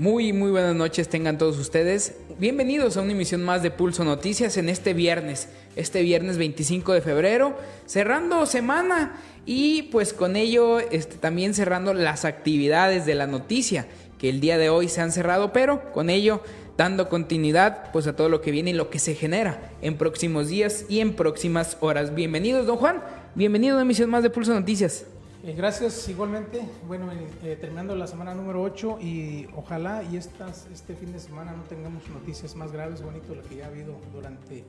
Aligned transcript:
Muy, 0.00 0.32
muy 0.32 0.50
buenas 0.50 0.74
noches 0.74 1.10
tengan 1.10 1.36
todos 1.36 1.58
ustedes. 1.58 2.14
Bienvenidos 2.38 2.96
a 2.96 3.02
una 3.02 3.12
emisión 3.12 3.44
más 3.44 3.62
de 3.62 3.70
Pulso 3.70 4.02
Noticias 4.02 4.56
en 4.56 4.70
este 4.70 4.94
viernes, 4.94 5.48
este 5.76 6.00
viernes 6.00 6.38
25 6.38 6.94
de 6.94 7.02
febrero, 7.02 7.54
cerrando 7.84 8.46
semana 8.46 9.20
y 9.44 9.82
pues 9.92 10.14
con 10.14 10.36
ello 10.36 10.78
este, 10.80 11.18
también 11.18 11.52
cerrando 11.52 11.92
las 11.92 12.24
actividades 12.24 13.04
de 13.04 13.14
la 13.14 13.26
noticia 13.26 13.88
que 14.18 14.30
el 14.30 14.40
día 14.40 14.56
de 14.56 14.70
hoy 14.70 14.88
se 14.88 15.02
han 15.02 15.12
cerrado, 15.12 15.52
pero 15.52 15.92
con 15.92 16.08
ello 16.08 16.40
dando 16.78 17.10
continuidad 17.10 17.92
pues 17.92 18.06
a 18.06 18.16
todo 18.16 18.30
lo 18.30 18.40
que 18.40 18.52
viene 18.52 18.70
y 18.70 18.72
lo 18.72 18.88
que 18.88 19.00
se 19.00 19.14
genera 19.14 19.70
en 19.82 19.98
próximos 19.98 20.48
días 20.48 20.86
y 20.88 21.00
en 21.00 21.12
próximas 21.12 21.76
horas. 21.80 22.14
Bienvenidos, 22.14 22.64
don 22.64 22.78
Juan. 22.78 23.02
Bienvenido 23.34 23.74
a 23.74 23.76
una 23.76 23.82
emisión 23.82 24.08
más 24.08 24.22
de 24.22 24.30
Pulso 24.30 24.54
Noticias. 24.54 25.04
Eh, 25.42 25.54
gracias 25.56 26.06
igualmente. 26.08 26.60
Bueno, 26.86 27.10
eh, 27.42 27.56
terminando 27.58 27.96
la 27.96 28.06
semana 28.06 28.34
número 28.34 28.60
8 28.62 28.98
y 29.00 29.46
ojalá 29.56 30.02
y 30.02 30.18
este 30.18 30.94
fin 30.94 31.12
de 31.12 31.18
semana 31.18 31.52
no 31.52 31.62
tengamos 31.62 32.06
noticias 32.10 32.54
más 32.56 32.72
graves, 32.72 33.00
bonito 33.00 33.34
lo 33.34 33.42
que 33.44 33.56
ya 33.56 33.64
ha 33.64 33.68
habido 33.68 33.96
durante 34.12 34.64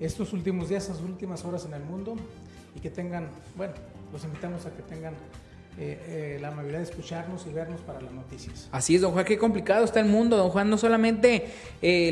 estos 0.00 0.34
últimos 0.34 0.68
días, 0.68 0.84
estas 0.84 1.00
últimas 1.00 1.42
horas 1.46 1.64
en 1.64 1.72
el 1.72 1.82
mundo 1.82 2.16
y 2.76 2.80
que 2.80 2.90
tengan, 2.90 3.28
bueno, 3.56 3.72
los 4.12 4.22
invitamos 4.24 4.66
a 4.66 4.76
que 4.76 4.82
tengan 4.82 5.14
eh, 5.78 6.36
la 6.38 6.48
amabilidad 6.48 6.80
de 6.80 6.84
escucharnos 6.84 7.46
y 7.46 7.54
vernos 7.54 7.80
para 7.80 8.02
las 8.02 8.12
noticias. 8.12 8.68
Así 8.72 8.96
es, 8.96 9.00
don 9.00 9.12
Juan, 9.12 9.24
qué 9.24 9.38
complicado 9.38 9.86
está 9.86 10.00
el 10.00 10.06
mundo, 10.06 10.36
don 10.36 10.50
Juan. 10.50 10.68
No 10.68 10.76
solamente 10.76 11.46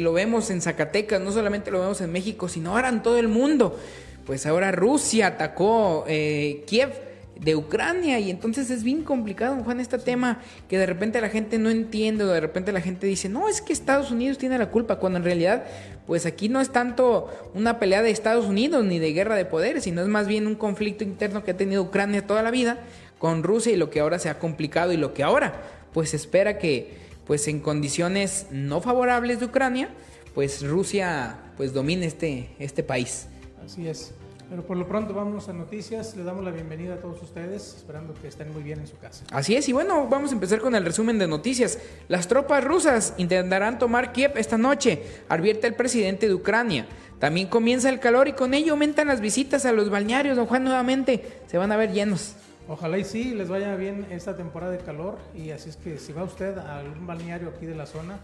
lo 0.00 0.14
vemos 0.14 0.48
en 0.48 0.62
Zacatecas, 0.62 1.20
no 1.20 1.30
solamente 1.30 1.70
lo 1.70 1.80
vemos 1.80 2.00
en 2.00 2.10
México, 2.10 2.48
sino 2.48 2.70
ahora 2.70 2.88
en 2.88 3.02
todo 3.02 3.18
el 3.18 3.28
mundo. 3.28 3.78
Pues 4.24 4.46
ahora 4.46 4.72
Rusia 4.72 5.26
atacó 5.26 6.04
Kiev 6.06 7.11
de 7.38 7.56
Ucrania 7.56 8.18
y 8.20 8.30
entonces 8.30 8.70
es 8.70 8.84
bien 8.84 9.02
complicado, 9.02 9.56
Juan, 9.64 9.80
este 9.80 9.98
tema 9.98 10.40
que 10.68 10.78
de 10.78 10.86
repente 10.86 11.20
la 11.20 11.28
gente 11.28 11.58
no 11.58 11.70
entiende 11.70 12.24
o 12.24 12.28
de 12.28 12.40
repente 12.40 12.72
la 12.72 12.80
gente 12.80 13.06
dice, 13.06 13.28
no, 13.28 13.48
es 13.48 13.60
que 13.60 13.72
Estados 13.72 14.10
Unidos 14.10 14.38
tiene 14.38 14.58
la 14.58 14.70
culpa, 14.70 14.96
cuando 14.96 15.18
en 15.18 15.24
realidad 15.24 15.64
pues 16.06 16.26
aquí 16.26 16.48
no 16.48 16.60
es 16.60 16.70
tanto 16.70 17.28
una 17.54 17.78
pelea 17.78 18.02
de 18.02 18.10
Estados 18.10 18.46
Unidos 18.46 18.84
ni 18.84 18.98
de 18.98 19.12
guerra 19.12 19.34
de 19.34 19.44
poderes, 19.44 19.84
sino 19.84 20.02
es 20.02 20.08
más 20.08 20.26
bien 20.28 20.46
un 20.46 20.54
conflicto 20.54 21.04
interno 21.04 21.44
que 21.44 21.52
ha 21.52 21.56
tenido 21.56 21.82
Ucrania 21.82 22.26
toda 22.26 22.42
la 22.42 22.50
vida 22.50 22.78
con 23.18 23.42
Rusia 23.42 23.72
y 23.72 23.76
lo 23.76 23.90
que 23.90 24.00
ahora 24.00 24.18
se 24.18 24.28
ha 24.28 24.38
complicado 24.38 24.92
y 24.92 24.96
lo 24.96 25.14
que 25.14 25.22
ahora 25.22 25.62
pues 25.92 26.14
espera 26.14 26.58
que 26.58 27.02
pues 27.26 27.46
en 27.48 27.60
condiciones 27.60 28.46
no 28.50 28.80
favorables 28.80 29.40
de 29.40 29.46
Ucrania, 29.46 29.90
pues 30.34 30.66
Rusia 30.66 31.38
pues 31.56 31.72
domine 31.72 32.06
este, 32.06 32.50
este 32.58 32.82
país. 32.82 33.26
Así 33.64 33.86
es. 33.86 34.12
Pero 34.52 34.66
por 34.66 34.76
lo 34.76 34.86
pronto 34.86 35.14
vamos 35.14 35.48
a 35.48 35.54
noticias. 35.54 36.14
Le 36.14 36.24
damos 36.24 36.44
la 36.44 36.50
bienvenida 36.50 36.92
a 36.92 36.96
todos 36.98 37.22
ustedes, 37.22 37.74
esperando 37.74 38.12
que 38.12 38.28
estén 38.28 38.52
muy 38.52 38.62
bien 38.62 38.80
en 38.80 38.86
su 38.86 38.98
casa. 38.98 39.24
Así 39.32 39.56
es, 39.56 39.66
y 39.66 39.72
bueno, 39.72 40.06
vamos 40.08 40.30
a 40.30 40.34
empezar 40.34 40.60
con 40.60 40.74
el 40.74 40.84
resumen 40.84 41.18
de 41.18 41.26
noticias. 41.26 41.78
Las 42.08 42.28
tropas 42.28 42.62
rusas 42.62 43.14
intentarán 43.16 43.78
tomar 43.78 44.12
Kiev 44.12 44.36
esta 44.36 44.58
noche, 44.58 45.04
advierte 45.30 45.68
el 45.68 45.74
presidente 45.74 46.28
de 46.28 46.34
Ucrania. 46.34 46.86
También 47.18 47.46
comienza 47.46 47.88
el 47.88 47.98
calor 47.98 48.28
y 48.28 48.34
con 48.34 48.52
ello 48.52 48.72
aumentan 48.72 49.06
las 49.06 49.22
visitas 49.22 49.64
a 49.64 49.72
los 49.72 49.88
balnearios. 49.88 50.36
Don 50.36 50.44
Juan, 50.44 50.64
nuevamente 50.64 51.40
se 51.46 51.56
van 51.56 51.72
a 51.72 51.78
ver 51.78 51.90
llenos. 51.90 52.34
Ojalá 52.68 52.98
y 52.98 53.04
sí, 53.04 53.32
les 53.32 53.48
vaya 53.48 53.74
bien 53.76 54.06
esta 54.10 54.36
temporada 54.36 54.70
de 54.70 54.80
calor. 54.80 55.16
Y 55.34 55.52
así 55.52 55.70
es 55.70 55.78
que 55.78 55.96
si 55.96 56.12
va 56.12 56.24
usted 56.24 56.58
a 56.58 56.80
algún 56.80 57.06
balneario 57.06 57.48
aquí 57.56 57.64
de 57.64 57.74
la 57.74 57.86
zona, 57.86 58.20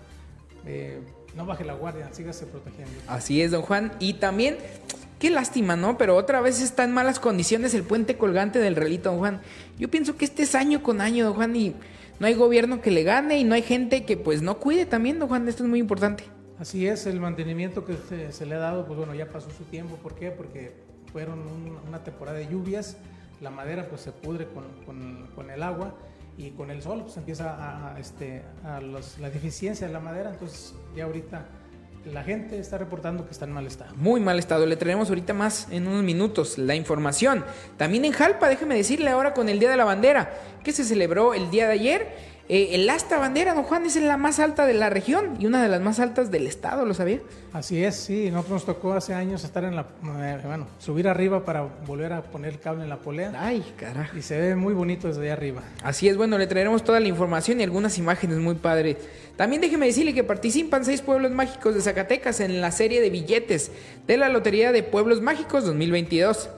eh, 0.66 1.00
no 1.34 1.46
baje 1.46 1.64
la 1.64 1.74
guardia, 1.74 2.08
sígase 2.12 2.46
protegiendo. 2.46 2.92
Así 3.06 3.40
es, 3.40 3.50
don 3.50 3.62
Juan. 3.62 3.92
Y 4.00 4.14
también 4.14 4.58
Qué 5.18 5.30
lástima, 5.30 5.74
¿no? 5.74 5.98
Pero 5.98 6.14
otra 6.16 6.40
vez 6.40 6.62
está 6.62 6.84
en 6.84 6.92
malas 6.92 7.18
condiciones 7.18 7.74
el 7.74 7.82
puente 7.82 8.16
colgante 8.16 8.60
del 8.60 8.76
relito, 8.76 9.10
don 9.10 9.18
Juan. 9.18 9.40
Yo 9.76 9.90
pienso 9.90 10.16
que 10.16 10.24
este 10.24 10.44
es 10.44 10.54
año 10.54 10.82
con 10.82 11.00
año, 11.00 11.24
don 11.24 11.34
Juan, 11.34 11.56
y 11.56 11.74
no 12.20 12.26
hay 12.26 12.34
gobierno 12.34 12.80
que 12.80 12.92
le 12.92 13.02
gane 13.02 13.38
y 13.38 13.44
no 13.44 13.54
hay 13.54 13.62
gente 13.62 14.04
que 14.04 14.16
pues 14.16 14.42
no 14.42 14.58
cuide 14.58 14.86
también, 14.86 15.18
don 15.18 15.28
Juan. 15.28 15.48
Esto 15.48 15.64
es 15.64 15.68
muy 15.68 15.80
importante. 15.80 16.24
Así 16.60 16.86
es, 16.86 17.06
el 17.06 17.20
mantenimiento 17.20 17.84
que 17.84 17.96
se, 18.30 18.46
le 18.46 18.54
ha 18.54 18.58
dado, 18.58 18.86
pues 18.86 18.96
bueno, 18.96 19.14
ya 19.14 19.26
pasó 19.26 19.50
su 19.50 19.64
tiempo. 19.64 19.96
¿Por 19.96 20.14
qué? 20.14 20.30
Porque 20.30 20.72
fueron 21.12 21.40
una 21.88 22.04
temporada 22.04 22.38
de 22.38 22.46
lluvias, 22.46 22.96
la 23.40 23.50
madera 23.50 23.88
pues 23.88 24.02
se 24.02 24.12
pudre 24.12 24.46
con, 24.46 25.50
el 25.50 25.62
agua 25.62 25.94
y 26.36 26.50
con 26.50 26.70
el 26.70 26.82
sol 26.82 27.02
pues 27.02 27.16
empieza 27.16 27.92
a, 27.94 27.98
este, 27.98 28.42
a 28.64 28.80
la 28.80 29.30
deficiencia 29.30 29.88
de 29.88 29.92
la 29.92 30.00
madera. 30.00 30.30
Entonces 30.30 30.74
ya 30.96 31.04
ahorita 31.04 31.44
la 32.04 32.22
gente 32.22 32.58
está 32.58 32.78
reportando 32.78 33.26
que 33.26 33.32
está 33.32 33.44
en 33.44 33.52
mal 33.52 33.66
estado. 33.66 33.94
Muy 33.96 34.20
mal 34.20 34.38
estado. 34.38 34.66
Le 34.66 34.76
traeremos 34.76 35.08
ahorita 35.08 35.34
más 35.34 35.68
en 35.70 35.86
unos 35.86 36.02
minutos 36.02 36.58
la 36.58 36.74
información. 36.74 37.44
También 37.76 38.04
en 38.04 38.12
Jalpa, 38.12 38.48
déjeme 38.48 38.76
decirle 38.76 39.10
ahora 39.10 39.34
con 39.34 39.48
el 39.48 39.58
Día 39.58 39.70
de 39.70 39.76
la 39.76 39.84
Bandera, 39.84 40.32
que 40.62 40.72
se 40.72 40.84
celebró 40.84 41.34
el 41.34 41.50
día 41.50 41.66
de 41.66 41.72
ayer 41.72 42.27
eh, 42.48 42.70
el 42.72 42.88
asta 42.88 43.18
bandera, 43.18 43.52
don 43.54 43.64
Juan, 43.64 43.84
es 43.84 43.96
la 43.96 44.16
más 44.16 44.38
alta 44.38 44.64
de 44.64 44.72
la 44.72 44.88
región 44.88 45.36
y 45.38 45.44
una 45.44 45.62
de 45.62 45.68
las 45.68 45.82
más 45.82 46.00
altas 46.00 46.30
del 46.30 46.46
estado, 46.46 46.86
¿lo 46.86 46.94
sabía? 46.94 47.20
Así 47.52 47.84
es, 47.84 47.94
sí, 47.96 48.30
nosotros 48.30 48.52
nos 48.52 48.64
tocó 48.64 48.94
hace 48.94 49.12
años 49.12 49.44
estar 49.44 49.64
en 49.64 49.76
la, 49.76 49.86
eh, 50.20 50.40
bueno, 50.46 50.66
subir 50.78 51.08
arriba 51.08 51.44
para 51.44 51.68
volver 51.86 52.14
a 52.14 52.22
poner 52.22 52.54
el 52.54 52.58
cable 52.60 52.84
en 52.84 52.88
la 52.88 52.96
polea. 52.96 53.32
Ay, 53.36 53.74
carajo. 53.76 54.16
Y 54.16 54.22
se 54.22 54.40
ve 54.40 54.56
muy 54.56 54.72
bonito 54.72 55.08
desde 55.08 55.22
ahí 55.22 55.28
arriba. 55.28 55.62
Así 55.82 56.08
es, 56.08 56.16
bueno, 56.16 56.38
le 56.38 56.46
traeremos 56.46 56.82
toda 56.82 57.00
la 57.00 57.08
información 57.08 57.60
y 57.60 57.64
algunas 57.64 57.98
imágenes 57.98 58.38
muy 58.38 58.54
padres. 58.54 58.96
También 59.36 59.60
déjeme 59.60 59.86
decirle 59.86 60.14
que 60.14 60.24
participan 60.24 60.84
seis 60.84 61.02
pueblos 61.02 61.30
mágicos 61.32 61.74
de 61.74 61.82
Zacatecas 61.82 62.40
en 62.40 62.60
la 62.60 62.72
serie 62.72 63.00
de 63.00 63.10
billetes 63.10 63.70
de 64.06 64.16
la 64.16 64.30
Lotería 64.30 64.72
de 64.72 64.82
Pueblos 64.82 65.20
Mágicos 65.20 65.64
2022. 65.64 66.48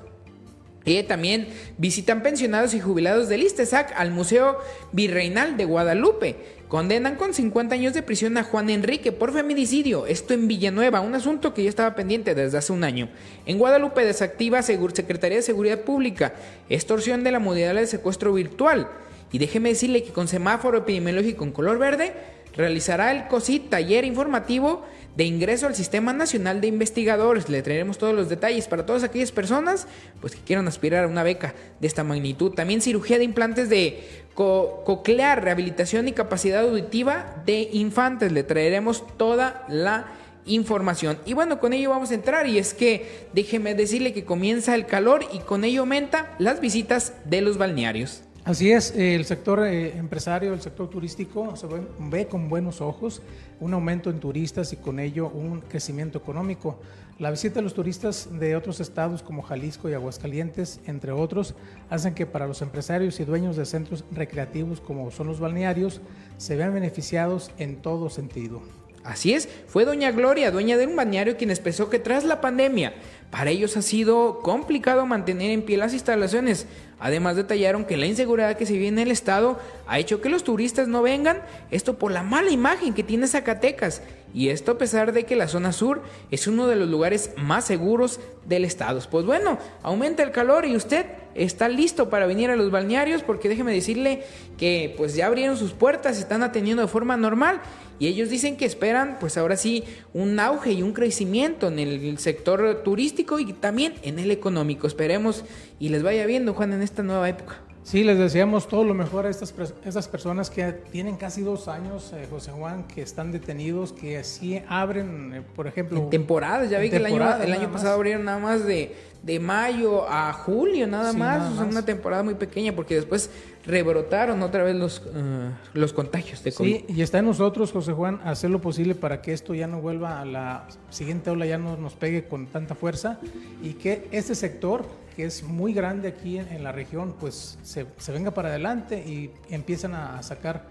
Y 0.85 1.03
también 1.03 1.49
visitan 1.77 2.23
pensionados 2.23 2.73
y 2.73 2.81
jubilados 2.81 3.29
del 3.29 3.43
ISTESAC 3.43 3.93
al 3.97 4.11
Museo 4.11 4.59
Virreinal 4.93 5.57
de 5.57 5.67
Guadalupe. 5.67 6.37
Condenan 6.69 7.17
con 7.17 7.35
50 7.35 7.75
años 7.75 7.95
de 7.95 8.03
prisión 8.03 8.39
a 8.39 8.45
Juan 8.45 8.71
Enrique 8.71 9.11
por 9.11 9.33
feminicidio, 9.33 10.07
esto 10.07 10.35
en 10.35 10.47
Villanueva, 10.47 11.01
un 11.01 11.17
asunto 11.17 11.53
que 11.53 11.65
ya 11.65 11.69
estaba 11.69 11.97
pendiente 11.97 12.35
desde 12.35 12.59
hace 12.59 12.73
un 12.73 12.85
año. 12.85 13.09
En 13.45 13.59
Guadalupe 13.59 14.05
desactiva 14.05 14.63
Secretaría 14.63 15.39
de 15.39 15.43
Seguridad 15.43 15.81
Pública, 15.81 16.33
extorsión 16.69 17.25
de 17.25 17.33
la 17.33 17.41
modalidad 17.41 17.75
de 17.75 17.87
secuestro 17.89 18.33
virtual. 18.33 18.89
Y 19.33 19.39
déjeme 19.39 19.71
decirle 19.71 20.05
que 20.05 20.13
con 20.13 20.29
semáforo 20.29 20.79
epidemiológico 20.79 21.45
en 21.45 21.53
color 21.53 21.79
verde, 21.79 22.13
realizará 22.57 23.13
el 23.13 23.27
COSIT 23.27 23.69
taller 23.69 24.05
informativo 24.05 24.85
de 25.17 25.25
ingreso 25.25 25.67
al 25.67 25.75
Sistema 25.75 26.13
Nacional 26.13 26.61
de 26.61 26.69
Investigadores. 26.69 27.49
Le 27.49 27.63
traeremos 27.63 27.99
todos 27.99 28.15
los 28.15 28.29
detalles 28.29 28.69
para 28.69 28.87
todas 28.87 29.03
aquellas 29.03 29.33
personas 29.33 29.87
pues, 30.21 30.35
que 30.35 30.43
quieran 30.43 30.69
aspirar 30.69 31.05
a 31.05 31.09
una 31.09 31.23
beca 31.23 31.55
de 31.81 31.87
esta 31.87 32.05
magnitud. 32.05 32.53
También 32.53 32.81
cirugía 32.81 33.19
de 33.19 33.25
implantes 33.25 33.69
de 33.69 34.05
coclear, 34.35 35.45
rehabilitación 35.45 36.09
y 36.09 36.13
capacidad 36.13 36.63
auditiva 36.63 37.43
de 37.45 37.69
infantes. 37.73 38.33
Le 38.33 38.43
traeremos 38.43 39.05
toda 39.17 39.65
la 39.69 40.07
información. 40.47 41.19
Y 41.27 41.35
bueno, 41.35 41.61
con 41.61 41.73
ello 41.73 41.91
vamos 41.91 42.11
a 42.11 42.15
entrar 42.15 42.47
y 42.47 42.59
es 42.59 42.75
que 42.75 43.29
déjeme 43.33 43.75
decirle 43.75 44.13
que 44.13 44.25
comienza 44.25 44.75
el 44.75 44.87
calor 44.87 45.25
y 45.33 45.41
con 45.41 45.65
ello 45.65 45.81
aumenta 45.81 46.35
las 46.39 46.61
visitas 46.61 47.15
de 47.25 47.41
los 47.43 47.59
balnearios. 47.59 48.23
Así 48.51 48.73
es, 48.73 48.93
el 48.97 49.25
sector 49.27 49.65
eh, 49.65 49.97
empresario, 49.97 50.53
el 50.53 50.61
sector 50.61 50.91
turístico 50.91 51.55
se 51.55 51.69
ve, 52.01 52.27
con 52.27 52.49
buenos 52.49 52.81
ojos 52.81 53.23
un 53.61 53.73
aumento 53.75 54.11
en 54.11 54.19
turistas 54.19 54.73
y 54.73 54.77
con 54.77 54.99
ello 54.99 55.29
un 55.29 55.61
crecimiento 55.61 56.19
económico. 56.19 56.81
La 57.21 57.31
visita 57.31 57.61
de 57.61 57.63
los 57.63 57.75
turistas 57.75 58.29
de 58.41 58.57
otros 58.57 58.81
estados 58.81 59.23
como 59.23 59.43
Jalisco 59.43 59.89
y 59.89 59.95
Aguascalientes, 59.95 60.81
entre 60.89 61.13
otros, 61.13 61.55
hacen 61.91 62.13
que 62.13 62.27
para 62.27 62.49
los 62.49 62.61
empresarios 62.61 63.21
y 63.21 63.25
dueños 63.25 63.55
de 63.55 63.67
centros 63.67 64.05
recreativos 64.11 64.81
como 64.81 65.13
son 65.13 65.29
los 65.29 65.39
balnearios, 65.39 66.01
se 66.37 66.57
vean 66.57 66.75
beneficiados 66.75 67.53
en 67.57 67.77
todo 67.77 68.11
sentido. 68.11 68.63
Así 69.05 69.33
es, 69.33 69.49
fue 69.67 69.87
doña 69.87 70.11
Gloria, 70.11 70.51
dueña 70.51 70.77
de 70.77 70.87
un 70.87 70.95
balneario, 70.95 71.39
quien 71.39 71.51
expresó 71.51 71.89
que 71.89 71.99
tras 71.99 72.25
la 72.25 72.43
pandemia, 72.43 72.93
para 73.31 73.51
ellos 73.51 73.77
ha 73.79 73.83
sido 73.83 74.41
complicado 74.41 75.07
mantener 75.07 75.53
en 75.53 75.63
pie 75.63 75.79
las 75.79 75.95
instalaciones, 75.95 76.67
Además 77.01 77.37
detallaron 77.37 77.85
que 77.85 77.97
la 77.97 78.07
inseguridad 78.07 78.57
que 78.57 78.67
se 78.67 78.75
vive 78.75 78.89
en 78.89 78.99
el 78.99 79.11
estado 79.11 79.59
ha 79.87 79.99
hecho 79.99 80.21
que 80.21 80.29
los 80.29 80.45
turistas 80.45 80.87
no 80.87 81.03
vengan, 81.03 81.43
esto 81.71 81.99
por 81.99 82.13
la 82.13 82.23
mala 82.23 82.51
imagen 82.51 82.95
que 82.95 83.03
tiene 83.03 83.27
Zacatecas, 83.27 84.03
y 84.33 84.51
esto 84.51 84.73
a 84.73 84.79
pesar 84.79 85.13
de 85.13 85.25
que 85.25 85.35
la 85.35 85.49
zona 85.49 85.73
sur 85.73 86.03
es 86.31 86.47
uno 86.47 86.67
de 86.69 86.77
los 86.77 86.89
lugares 86.89 87.33
más 87.37 87.65
seguros 87.65 88.21
del 88.47 88.65
estado. 88.65 89.01
Pues 89.11 89.25
bueno, 89.25 89.59
aumenta 89.83 90.23
el 90.23 90.31
calor 90.31 90.67
y 90.67 90.77
usted 90.77 91.07
está 91.35 91.69
listo 91.69 92.11
para 92.11 92.27
venir 92.27 92.51
a 92.51 92.57
los 92.57 92.71
balnearios 92.71 93.23
porque 93.23 93.49
déjeme 93.49 93.73
decirle 93.73 94.25
que 94.59 94.95
pues 94.97 95.15
ya 95.15 95.27
abrieron 95.27 95.57
sus 95.57 95.73
puertas, 95.73 96.17
se 96.17 96.23
están 96.23 96.43
atendiendo 96.43 96.83
de 96.83 96.89
forma 96.89 97.17
normal 97.17 97.61
y 97.99 98.07
ellos 98.07 98.31
dicen 98.31 98.57
que 98.57 98.65
esperan 98.65 99.19
pues 99.21 99.37
ahora 99.37 99.57
sí 99.57 99.85
un 100.15 100.39
auge 100.39 100.73
y 100.73 100.83
un 100.83 100.93
crecimiento 100.93 101.69
en 101.69 101.79
el 101.79 102.19
sector 102.19 102.83
turístico 102.85 103.39
y 103.39 103.53
también 103.53 103.95
en 104.03 104.19
el 104.19 104.31
económico. 104.31 104.87
Esperemos 104.87 105.45
y 105.79 105.89
les 105.89 106.03
vaya 106.03 106.27
viendo 106.27 106.55
Juan 106.55 106.73
en 106.73 106.83
esta 106.91 107.03
nueva 107.03 107.29
época. 107.29 107.57
Sí, 107.83 108.05
les 108.05 108.19
deseamos 108.19 108.69
todo 108.69 108.85
lo 108.85 108.95
mejor 108.95 109.27
a 109.27 109.31
estas, 109.31 109.55
estas 109.85 110.07
personas 110.07 110.51
que 110.51 110.73
tienen 110.73 111.17
casi 111.17 111.43
dos 111.43 111.67
años, 111.67 112.13
eh, 112.13 112.27
José 112.31 112.51
Juan, 112.53 112.85
que 112.85 113.01
están 113.01 113.33
detenidos, 113.33 113.93
que 113.93 114.19
así 114.19 114.63
abren, 114.69 115.33
eh, 115.35 115.43
por 115.57 115.67
ejemplo... 115.67 115.99
En 115.99 116.11
temporadas, 116.11 116.69
ya 116.69 116.79
vi 116.79 116.91
que 116.91 116.97
el 116.97 117.07
año, 117.07 117.43
el 117.43 117.53
año 117.53 117.73
pasado 117.73 117.95
abrieron 117.95 118.25
nada 118.27 118.39
más 118.39 118.67
de 118.67 118.95
de 119.23 119.39
mayo 119.39 120.09
a 120.09 120.33
julio 120.33 120.87
nada 120.87 121.13
más, 121.13 121.59
una 121.59 121.85
temporada 121.85 122.23
muy 122.23 122.35
pequeña 122.35 122.75
porque 122.75 122.95
después 122.95 123.31
rebrotaron 123.67 124.43
otra 124.43 124.63
vez 124.63 124.75
los, 124.75 125.03
eh, 125.15 125.51
los 125.75 125.93
contagios 125.93 126.43
de 126.43 126.53
COVID. 126.53 126.77
Sí, 126.77 126.85
y 126.89 127.03
está 127.03 127.19
en 127.19 127.27
nosotros, 127.27 127.73
José 127.73 127.93
Juan, 127.93 128.21
hacer 128.25 128.51
lo 128.51 128.61
posible 128.61 128.95
para 128.95 129.21
que 129.21 129.33
esto 129.33 129.55
ya 129.55 129.67
no 129.67 129.81
vuelva 129.81 130.21
a 130.21 130.25
la 130.25 130.67
siguiente 130.89 131.31
ola, 131.31 131.45
ya 131.45 131.59
no 131.59 131.77
nos 131.77 131.95
pegue 131.95 132.25
con 132.25 132.47
tanta 132.47 132.75
fuerza 132.75 133.19
y 133.63 133.75
que 133.75 134.09
este 134.11 134.35
sector, 134.35 134.87
que 135.17 135.25
es 135.25 135.43
muy 135.43 135.75
grande 135.75 136.09
aquí 136.09 136.39
en, 136.39 136.65
la 136.65 136.73
región, 136.73 137.15
pues 137.21 137.59
se, 137.63 137.87
se, 137.99 138.13
venga 138.13 138.31
para 138.31 138.49
adelante 138.49 138.99
y 139.07 139.31
empiezan 139.51 139.95
a 139.95 140.23
sacar 140.23 140.65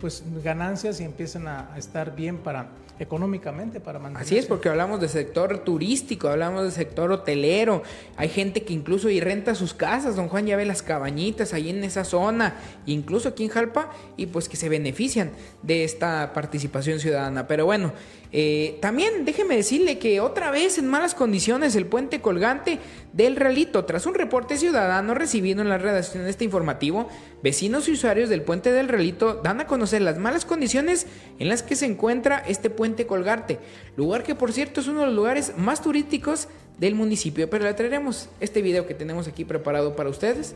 pues 0.00 0.22
ganancias 0.44 1.00
y 1.00 1.04
empiezan 1.04 1.48
a 1.48 1.70
estar 1.76 2.14
bien 2.14 2.38
para 2.38 2.68
económicamente 2.98 3.80
para 3.80 3.98
mantenerse. 3.98 4.34
Así 4.34 4.38
es, 4.38 4.46
porque 4.46 4.68
hablamos 4.68 5.00
de 5.00 5.08
sector 5.08 5.58
turístico, 5.58 6.28
hablamos 6.28 6.64
de 6.64 6.70
sector 6.70 7.12
hotelero, 7.12 7.82
hay 8.16 8.28
gente 8.28 8.62
que 8.62 8.72
incluso 8.72 9.10
y 9.10 9.20
renta 9.20 9.54
sus 9.54 9.74
casas, 9.74 10.16
don 10.16 10.28
Juan 10.28 10.46
ya 10.46 10.56
ve 10.56 10.64
las 10.64 10.82
cabañitas 10.82 11.52
ahí 11.52 11.70
en 11.70 11.84
esa 11.84 12.04
zona, 12.04 12.56
incluso 12.86 13.28
aquí 13.30 13.44
en 13.44 13.50
Jalpa, 13.50 13.90
y 14.16 14.26
pues 14.26 14.48
que 14.48 14.56
se 14.56 14.68
benefician 14.68 15.30
de 15.62 15.84
esta 15.84 16.32
participación 16.32 17.00
ciudadana. 17.00 17.46
Pero 17.46 17.66
bueno, 17.66 17.92
eh, 18.32 18.78
también 18.80 19.24
déjeme 19.24 19.56
decirle 19.56 19.98
que 19.98 20.20
otra 20.20 20.50
vez 20.50 20.78
en 20.78 20.88
malas 20.88 21.14
condiciones 21.14 21.76
el 21.76 21.86
puente 21.86 22.20
colgante 22.20 22.78
del 23.16 23.36
Realito. 23.36 23.84
Tras 23.86 24.06
un 24.06 24.14
reporte 24.14 24.58
ciudadano 24.58 25.14
recibido 25.14 25.62
en 25.62 25.70
la 25.70 25.78
redacción 25.78 26.24
de 26.24 26.30
este 26.30 26.44
informativo, 26.44 27.08
vecinos 27.42 27.88
y 27.88 27.92
usuarios 27.92 28.28
del 28.28 28.42
puente 28.42 28.72
del 28.72 28.88
Realito 28.88 29.40
dan 29.42 29.60
a 29.60 29.66
conocer 29.66 30.02
las 30.02 30.18
malas 30.18 30.44
condiciones 30.44 31.06
en 31.38 31.48
las 31.48 31.62
que 31.62 31.76
se 31.76 31.86
encuentra 31.86 32.38
este 32.46 32.68
puente 32.68 33.06
colgante, 33.06 33.58
lugar 33.96 34.22
que 34.22 34.34
por 34.34 34.52
cierto 34.52 34.80
es 34.80 34.88
uno 34.88 35.00
de 35.00 35.06
los 35.06 35.14
lugares 35.14 35.54
más 35.56 35.80
turísticos 35.80 36.48
del 36.78 36.94
municipio. 36.94 37.48
Pero 37.48 37.64
le 37.64 37.74
traeremos 37.74 38.28
este 38.40 38.60
video 38.60 38.86
que 38.86 38.94
tenemos 38.94 39.26
aquí 39.26 39.46
preparado 39.46 39.96
para 39.96 40.10
ustedes 40.10 40.54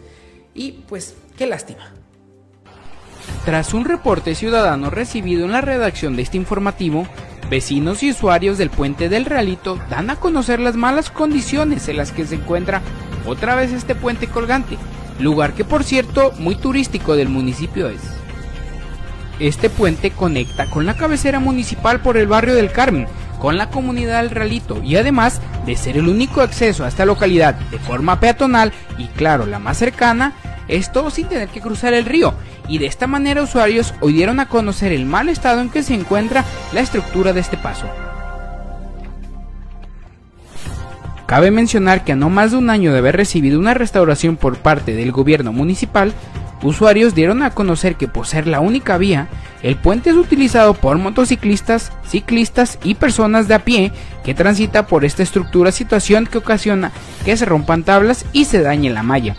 y 0.54 0.72
pues 0.86 1.14
qué 1.38 1.46
lástima. 1.46 1.94
Tras 3.46 3.72
un 3.72 3.86
reporte 3.86 4.34
ciudadano 4.34 4.90
recibido 4.90 5.46
en 5.46 5.52
la 5.52 5.62
redacción 5.62 6.14
de 6.14 6.22
este 6.22 6.36
informativo, 6.36 7.06
Vecinos 7.50 8.05
y 8.05 8.11
usuarios 8.12 8.58
del 8.58 8.70
puente 8.70 9.08
del 9.08 9.25
Realito 9.25 9.76
dan 9.91 10.08
a 10.08 10.14
conocer 10.14 10.61
las 10.61 10.76
malas 10.76 11.11
condiciones 11.11 11.88
en 11.88 11.97
las 11.97 12.12
que 12.12 12.25
se 12.25 12.37
encuentra 12.37 12.81
otra 13.26 13.56
vez 13.56 13.73
este 13.73 13.97
puente 13.97 14.29
colgante, 14.29 14.79
lugar 15.19 15.55
que 15.55 15.64
por 15.64 15.82
cierto 15.82 16.31
muy 16.38 16.55
turístico 16.55 17.17
del 17.17 17.29
municipio 17.29 17.88
es. 17.88 18.02
Este 19.41 19.69
puente 19.69 20.12
conecta 20.12 20.70
con 20.70 20.87
la 20.87 20.97
cabecera 20.97 21.41
municipal 21.41 22.00
por 22.00 22.17
el 22.17 22.29
barrio 22.29 22.55
del 22.55 22.70
Carmen, 22.70 23.08
con 23.41 23.58
la 23.58 23.69
comunidad 23.69 24.23
del 24.23 24.31
Realito 24.31 24.81
y 24.85 24.94
además 24.94 25.41
de 25.67 25.75
ser 25.75 25.96
el 25.96 26.08
único 26.08 26.43
acceso 26.43 26.85
a 26.85 26.88
esta 26.88 27.05
localidad 27.05 27.56
de 27.73 27.81
forma 27.81 28.20
peatonal 28.20 28.73
y 28.96 29.06
claro 29.06 29.44
la 29.44 29.58
más 29.58 29.76
cercana, 29.76 30.35
esto 30.69 31.11
sin 31.11 31.26
tener 31.26 31.49
que 31.49 31.61
cruzar 31.61 31.94
el 31.94 32.05
río 32.05 32.32
y 32.70 32.78
de 32.78 32.87
esta 32.87 33.08
manera 33.08 33.43
usuarios 33.43 33.93
hoy 34.00 34.12
dieron 34.12 34.38
a 34.38 34.46
conocer 34.46 34.93
el 34.93 35.05
mal 35.05 35.28
estado 35.28 35.61
en 35.61 35.70
que 35.70 35.82
se 35.82 35.93
encuentra 35.93 36.44
la 36.72 36.81
estructura 36.81 37.32
de 37.32 37.40
este 37.40 37.56
paso. 37.56 37.87
Cabe 41.26 41.50
mencionar 41.50 42.05
que 42.05 42.12
a 42.12 42.17
no 42.17 42.31
más 42.31 42.52
de 42.52 42.58
un 42.58 42.70
año 42.70 42.93
de 42.93 42.99
haber 42.99 43.17
recibido 43.17 43.58
una 43.58 43.75
restauración 43.75 44.37
por 44.37 44.58
parte 44.58 44.94
del 44.94 45.11
gobierno 45.11 45.52
municipal, 45.52 46.12
usuarios 46.62 47.14
dieron 47.14 47.43
a 47.43 47.50
conocer 47.50 47.96
que 47.96 48.08
por 48.08 48.26
ser 48.26 48.46
la 48.46 48.61
única 48.61 48.99
vía, 48.99 49.28
el 49.62 49.76
puente 49.76 50.11
es 50.11 50.17
utilizado 50.17 50.75
por 50.75 50.96
motociclistas, 50.99 51.93
ciclistas 52.06 52.78
y 52.84 52.94
personas 52.94 53.49
de 53.49 53.55
a 53.55 53.64
pie 53.64 53.93
que 54.25 54.34
transita 54.34 54.87
por 54.87 55.05
esta 55.05 55.25
estructura, 55.25 55.72
situación 55.72 56.26
que 56.26 56.38
ocasiona 56.38 56.93
que 57.25 57.37
se 57.37 57.46
rompan 57.46 57.82
tablas 57.82 58.26
y 58.32 58.44
se 58.44 58.62
dañe 58.62 58.90
la 58.90 59.02
malla. 59.02 59.37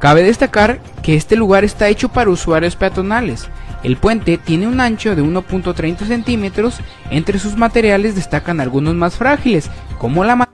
Cabe 0.00 0.22
destacar 0.22 0.80
que 1.04 1.14
este 1.14 1.36
lugar 1.36 1.64
está 1.64 1.88
hecho 1.88 2.08
para 2.08 2.30
usuarios 2.30 2.76
peatonales. 2.76 3.46
El 3.82 3.98
puente 3.98 4.38
tiene 4.38 4.66
un 4.66 4.80
ancho 4.80 5.14
de 5.14 5.22
1.30 5.22 6.06
centímetros, 6.06 6.78
entre 7.10 7.38
sus 7.38 7.56
materiales 7.56 8.14
destacan 8.14 8.58
algunos 8.58 8.94
más 8.94 9.16
frágiles, 9.16 9.70
como 9.98 10.24
la... 10.24 10.48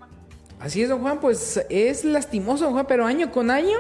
Así 0.59 0.83
es, 0.83 0.89
don 0.89 1.01
Juan, 1.01 1.21
pues 1.21 1.65
es 1.71 2.05
lastimoso, 2.05 2.65
don 2.65 2.73
Juan, 2.73 2.87
pero 2.89 3.07
año 3.07 3.31
con 3.31 3.51
año 3.51 3.79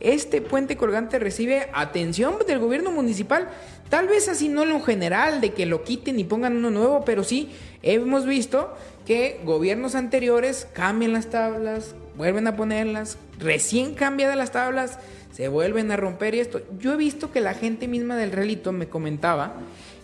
este 0.00 0.40
puente 0.40 0.76
colgante 0.76 1.18
recibe 1.18 1.68
atención 1.72 2.36
del 2.46 2.58
gobierno 2.58 2.90
municipal. 2.90 3.48
Tal 3.88 4.08
vez 4.08 4.28
así 4.28 4.48
no 4.48 4.64
lo 4.64 4.80
general, 4.80 5.40
de 5.40 5.52
que 5.52 5.66
lo 5.66 5.84
quiten 5.84 6.18
y 6.18 6.24
pongan 6.24 6.56
uno 6.56 6.70
nuevo, 6.70 7.04
pero 7.04 7.24
sí 7.24 7.50
hemos 7.82 8.24
visto 8.26 8.74
que 9.06 9.40
gobiernos 9.44 9.94
anteriores 9.94 10.66
cambian 10.72 11.12
las 11.12 11.26
tablas, 11.26 11.94
vuelven 12.16 12.46
a 12.46 12.56
ponerlas, 12.56 13.18
recién 13.38 13.94
cambiadas 13.94 14.36
las 14.36 14.50
tablas, 14.50 14.98
se 15.36 15.48
vuelven 15.48 15.90
a 15.90 15.98
romper 15.98 16.34
y 16.34 16.40
esto. 16.40 16.62
Yo 16.78 16.94
he 16.94 16.96
visto 16.96 17.30
que 17.30 17.42
la 17.42 17.52
gente 17.52 17.88
misma 17.88 18.16
del 18.16 18.32
relito 18.32 18.72
me 18.72 18.88
comentaba 18.88 19.56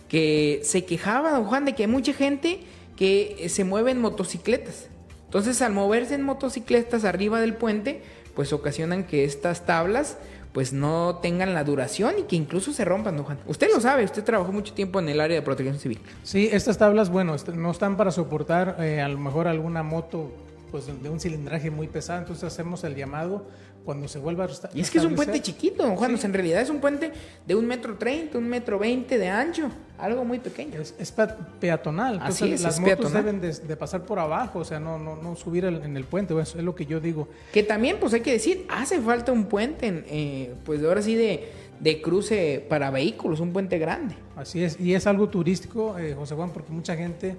que 0.07 0.59
se 0.63 0.85
quejaba, 0.85 1.31
don 1.31 1.45
Juan, 1.45 1.65
de 1.65 1.73
que 1.73 1.83
hay 1.83 1.89
mucha 1.89 2.13
gente 2.13 2.59
que 2.95 3.47
se 3.49 3.63
mueve 3.63 3.89
en 3.89 3.99
motocicletas. 3.99 4.89
Entonces, 5.25 5.63
al 5.63 5.73
moverse 5.73 6.13
en 6.13 6.21
motocicletas 6.21 7.03
arriba 7.03 7.41
del 7.41 7.55
puente, 7.55 8.03
pues 8.35 8.53
ocasionan 8.53 9.05
que 9.05 9.23
estas 9.23 9.65
tablas 9.65 10.17
pues 10.51 10.71
no 10.71 11.17
tengan 11.19 11.55
la 11.55 11.63
duración 11.63 12.13
y 12.19 12.23
que 12.23 12.35
incluso 12.35 12.71
se 12.71 12.85
rompan, 12.85 13.17
don 13.17 13.25
Juan. 13.25 13.39
Usted 13.47 13.69
lo 13.73 13.81
sabe, 13.81 14.03
usted 14.03 14.23
trabajó 14.23 14.51
mucho 14.51 14.75
tiempo 14.75 14.99
en 14.99 15.09
el 15.09 15.19
área 15.19 15.35
de 15.35 15.41
protección 15.41 15.79
civil. 15.79 15.99
Sí, 16.21 16.47
estas 16.51 16.77
tablas, 16.77 17.09
bueno, 17.09 17.35
no 17.55 17.71
están 17.71 17.97
para 17.97 18.11
soportar 18.11 18.77
eh, 18.81 19.01
a 19.01 19.09
lo 19.09 19.17
mejor 19.17 19.47
alguna 19.47 19.81
moto 19.81 20.31
pues 20.69 20.85
de 20.85 21.09
un 21.09 21.19
cilindraje 21.19 21.69
muy 21.69 21.87
pesado, 21.87 22.19
entonces 22.19 22.45
hacemos 22.45 22.83
el 22.83 22.95
llamado 22.95 23.45
cuando 23.83 24.07
se 24.07 24.19
vuelva 24.19 24.45
a 24.45 24.49
Y 24.73 24.81
es 24.81 24.89
que 24.89 24.97
es 24.97 25.03
un 25.03 25.15
puente 25.15 25.41
chiquito, 25.41 25.83
Juan, 25.95 26.17
en 26.21 26.33
realidad 26.33 26.61
es 26.61 26.69
un 26.69 26.79
puente 26.79 27.11
de 27.45 27.55
un 27.55 27.65
metro 27.65 27.97
treinta, 27.97 28.37
un 28.37 28.47
metro 28.47 28.79
veinte 28.79 29.17
de 29.17 29.29
ancho, 29.29 29.69
algo 29.97 30.23
muy 30.23 30.39
pequeño. 30.39 30.79
Es, 30.79 31.13
peatonal, 31.59 32.15
entonces 32.15 32.61
las 32.61 32.79
motos 32.79 33.11
deben 33.11 33.41
de, 33.41 33.75
pasar 33.75 34.05
por 34.05 34.19
abajo, 34.19 34.59
o 34.59 34.65
sea, 34.65 34.79
no, 34.79 34.97
no, 34.97 35.15
no 35.15 35.35
subir 35.35 35.65
en 35.65 35.97
el 35.97 36.03
puente, 36.05 36.33
eso 36.39 36.57
es 36.57 36.63
lo 36.63 36.75
que 36.75 36.85
yo 36.85 36.99
digo. 36.99 37.27
Que 37.51 37.63
también, 37.63 37.97
pues 37.99 38.13
hay 38.13 38.21
que 38.21 38.31
decir, 38.31 38.65
hace 38.69 39.01
falta 39.01 39.31
un 39.31 39.45
puente, 39.45 40.03
eh, 40.07 40.53
pues 40.65 40.83
ahora 40.83 41.01
sí 41.01 41.15
de, 41.15 41.49
de 41.79 42.01
cruce 42.01 42.65
para 42.69 42.89
vehículos, 42.89 43.39
un 43.39 43.51
puente 43.51 43.77
grande. 43.79 44.15
Así 44.35 44.63
es, 44.63 44.79
y 44.79 44.93
es 44.93 45.05
algo 45.07 45.27
turístico, 45.27 45.97
eh, 45.99 46.15
José 46.15 46.35
Juan, 46.35 46.51
porque 46.51 46.71
mucha 46.71 46.95
gente 46.95 47.35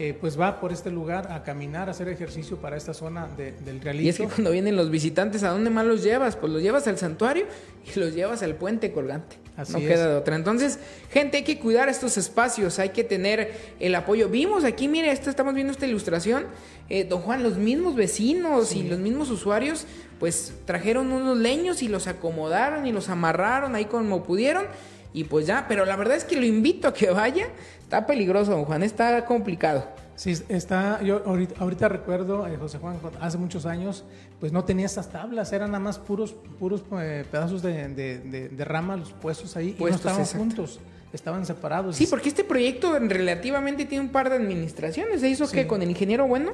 eh, 0.00 0.16
pues 0.18 0.38
va 0.38 0.60
por 0.60 0.72
este 0.72 0.92
lugar 0.92 1.32
a 1.32 1.42
caminar, 1.42 1.88
a 1.88 1.90
hacer 1.90 2.06
ejercicio 2.08 2.58
para 2.58 2.76
esta 2.76 2.94
zona 2.94 3.26
del 3.36 3.80
Realito. 3.80 4.04
Y 4.04 4.08
es 4.08 4.18
que 4.18 4.28
cuando 4.28 4.52
vienen 4.52 4.76
los 4.76 4.92
visitantes, 4.92 5.42
¿a 5.42 5.50
dónde 5.50 5.70
más 5.70 5.84
los 5.84 6.04
llevas? 6.04 6.36
Pues 6.36 6.52
los 6.52 6.62
llevas 6.62 6.86
al 6.86 6.98
santuario 6.98 7.46
y 7.84 7.98
los 7.98 8.14
llevas 8.14 8.44
al 8.44 8.54
puente 8.54 8.92
colgante. 8.92 9.38
Así 9.56 9.72
no 9.72 9.80
queda 9.80 10.08
de 10.08 10.14
otra. 10.14 10.36
Entonces, 10.36 10.78
gente, 11.10 11.38
hay 11.38 11.42
que 11.42 11.58
cuidar 11.58 11.88
estos 11.88 12.16
espacios, 12.16 12.78
hay 12.78 12.90
que 12.90 13.02
tener 13.02 13.52
el 13.80 13.92
apoyo. 13.96 14.28
Vimos 14.28 14.62
aquí, 14.62 14.86
mire, 14.86 15.10
esto, 15.10 15.30
estamos 15.30 15.52
viendo 15.52 15.72
esta 15.72 15.88
ilustración. 15.88 16.46
Eh, 16.88 17.02
don 17.02 17.20
Juan, 17.20 17.42
los 17.42 17.56
mismos 17.56 17.96
vecinos 17.96 18.76
y 18.76 18.84
los 18.84 19.00
mismos 19.00 19.30
usuarios, 19.30 19.84
pues 20.20 20.52
trajeron 20.64 21.10
unos 21.10 21.36
leños 21.36 21.82
y 21.82 21.88
los 21.88 22.06
acomodaron 22.06 22.86
y 22.86 22.92
los 22.92 23.08
amarraron 23.08 23.74
ahí 23.74 23.86
como 23.86 24.22
pudieron 24.22 24.66
y 25.12 25.24
pues 25.24 25.46
ya, 25.46 25.66
pero 25.68 25.84
la 25.84 25.96
verdad 25.96 26.16
es 26.16 26.24
que 26.24 26.36
lo 26.36 26.44
invito 26.44 26.88
a 26.88 26.94
que 26.94 27.10
vaya. 27.10 27.48
Está 27.80 28.06
peligroso, 28.06 28.50
don 28.50 28.64
Juan, 28.64 28.82
está 28.82 29.24
complicado. 29.24 29.86
Sí, 30.18 30.36
está, 30.48 31.00
yo 31.00 31.22
ahorita, 31.24 31.88
recuerdo, 31.88 32.44
eh, 32.48 32.56
José 32.56 32.78
Juan, 32.78 32.98
hace 33.20 33.38
muchos 33.38 33.66
años, 33.66 34.04
pues 34.40 34.50
no 34.50 34.64
tenía 34.64 34.84
estas 34.84 35.10
tablas, 35.10 35.52
eran 35.52 35.70
nada 35.70 35.82
más 35.82 36.00
puros, 36.00 36.34
puros 36.58 36.82
eh, 37.00 37.24
pedazos 37.30 37.62
de, 37.62 37.88
de, 37.88 38.64
rama 38.64 38.96
los 38.96 39.12
puestos 39.12 39.56
ahí 39.56 39.76
y 39.78 39.80
no 39.80 39.88
estaban 39.88 40.24
juntos, 40.24 40.80
estaban 41.12 41.46
separados. 41.46 41.94
Sí, 41.94 42.08
porque 42.08 42.30
este 42.30 42.42
proyecto 42.42 42.98
relativamente 42.98 43.84
tiene 43.84 44.06
un 44.06 44.10
par 44.10 44.28
de 44.28 44.36
administraciones, 44.36 45.20
se 45.20 45.28
hizo 45.28 45.48
que 45.48 45.68
con 45.68 45.82
el 45.82 45.90
ingeniero 45.90 46.26
bueno. 46.26 46.52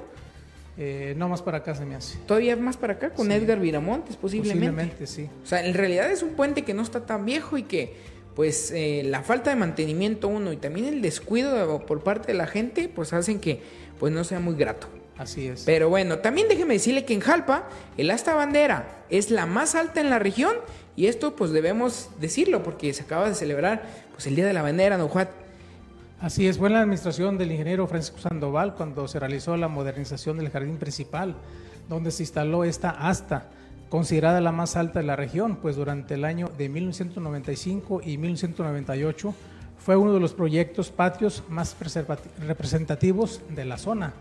Eh, 0.77 1.15
no 1.17 1.29
más 1.29 1.41
para 1.41 1.59
acá 1.59 1.75
se 1.75 1.87
me 1.87 1.95
hace. 1.95 2.19
Todavía 2.27 2.57
más 2.57 2.77
para 2.77 2.95
acá, 2.95 3.11
con 3.11 3.31
Edgar 3.31 3.61
Viramontes 3.61 4.17
posiblemente. 4.17 4.67
Posiblemente, 4.67 5.07
sí. 5.07 5.31
O 5.43 5.47
sea, 5.47 5.65
en 5.65 5.73
realidad 5.73 6.11
es 6.11 6.23
un 6.23 6.31
puente 6.31 6.63
que 6.63 6.75
no 6.75 6.83
está 6.83 7.07
tan 7.07 7.25
viejo 7.25 7.57
y 7.57 7.63
que 7.63 7.95
pues 8.35 8.71
eh, 8.73 9.03
la 9.05 9.23
falta 9.23 9.51
de 9.51 9.57
mantenimiento 9.57 10.29
uno 10.29 10.53
y 10.53 10.57
también 10.57 10.87
el 10.87 11.03
descuido 11.03 11.87
por 11.87 12.03
parte 12.03 12.33
de 12.33 12.39
la 12.39 12.47
gente 12.47 12.89
pues 12.89 13.13
hacen 13.13 13.41
que 13.41 13.63
pues 13.99 14.13
no 14.13 14.25
sea 14.25 14.41
muy 14.41 14.55
grato. 14.55 14.89
Así 15.17 15.47
es. 15.47 15.63
Pero 15.65 15.89
bueno, 15.89 16.19
también 16.19 16.49
déjeme 16.49 16.75
decirle 16.75 17.05
que 17.05 17.15
en 17.15 17.21
Jalpa 17.21 17.69
el 17.97 18.11
asta 18.11 18.35
bandera 18.35 19.05
es 19.11 19.31
la 19.31 19.47
más 19.47 19.77
alta 19.77 20.01
en 20.01 20.11
la 20.11 20.19
región 20.19 20.57
y 20.97 21.07
esto 21.07 21.37
pues 21.37 21.53
debemos 21.53 22.11
decirlo 22.21 22.63
porque 22.65 22.93
se 22.93 23.05
acaba 23.05 23.29
de 23.29 23.35
celebrar 23.35 23.83
pues 24.13 24.27
el 24.27 24.35
Día 24.35 24.47
de 24.47 24.53
la 24.53 24.63
Bandera, 24.63 24.99
¿no, 24.99 25.09
Juan? 25.09 25.29
Así 26.21 26.49
es, 26.49 26.59
fue 26.59 26.69
en 26.69 26.75
la 26.75 26.81
administración 26.81 27.39
del 27.39 27.53
ingeniero 27.53 27.87
Francisco 27.87 28.19
Sandoval 28.19 28.75
cuando 28.75 29.07
se 29.07 29.21
realizó 29.21 29.57
la 29.57 29.69
modernización 29.69 30.39
del 30.39 30.51
jardín 30.51 30.79
principal, 30.79 31.37
donde 31.89 32.11
se 32.11 32.23
instaló 32.23 32.65
esta 32.65 32.91
asta 32.91 33.51
considerada 33.95 34.41
la 34.41 34.51
más 34.51 34.75
alta 34.75 34.99
de 34.99 35.07
la 35.07 35.15
región, 35.15 35.55
pues 35.55 35.77
durante 35.77 36.15
el 36.15 36.25
año 36.25 36.51
de 36.59 36.69
1995 36.69 38.01
y 38.05 38.19
1998 38.19 39.33
fue 39.79 39.95
uno 39.95 40.13
de 40.13 40.19
los 40.19 40.35
proyectos 40.35 40.91
patios 40.91 41.45
más 41.49 41.77
representativos 42.45 43.41
de 43.51 43.65
la 43.65 43.79
zona. 43.79 44.13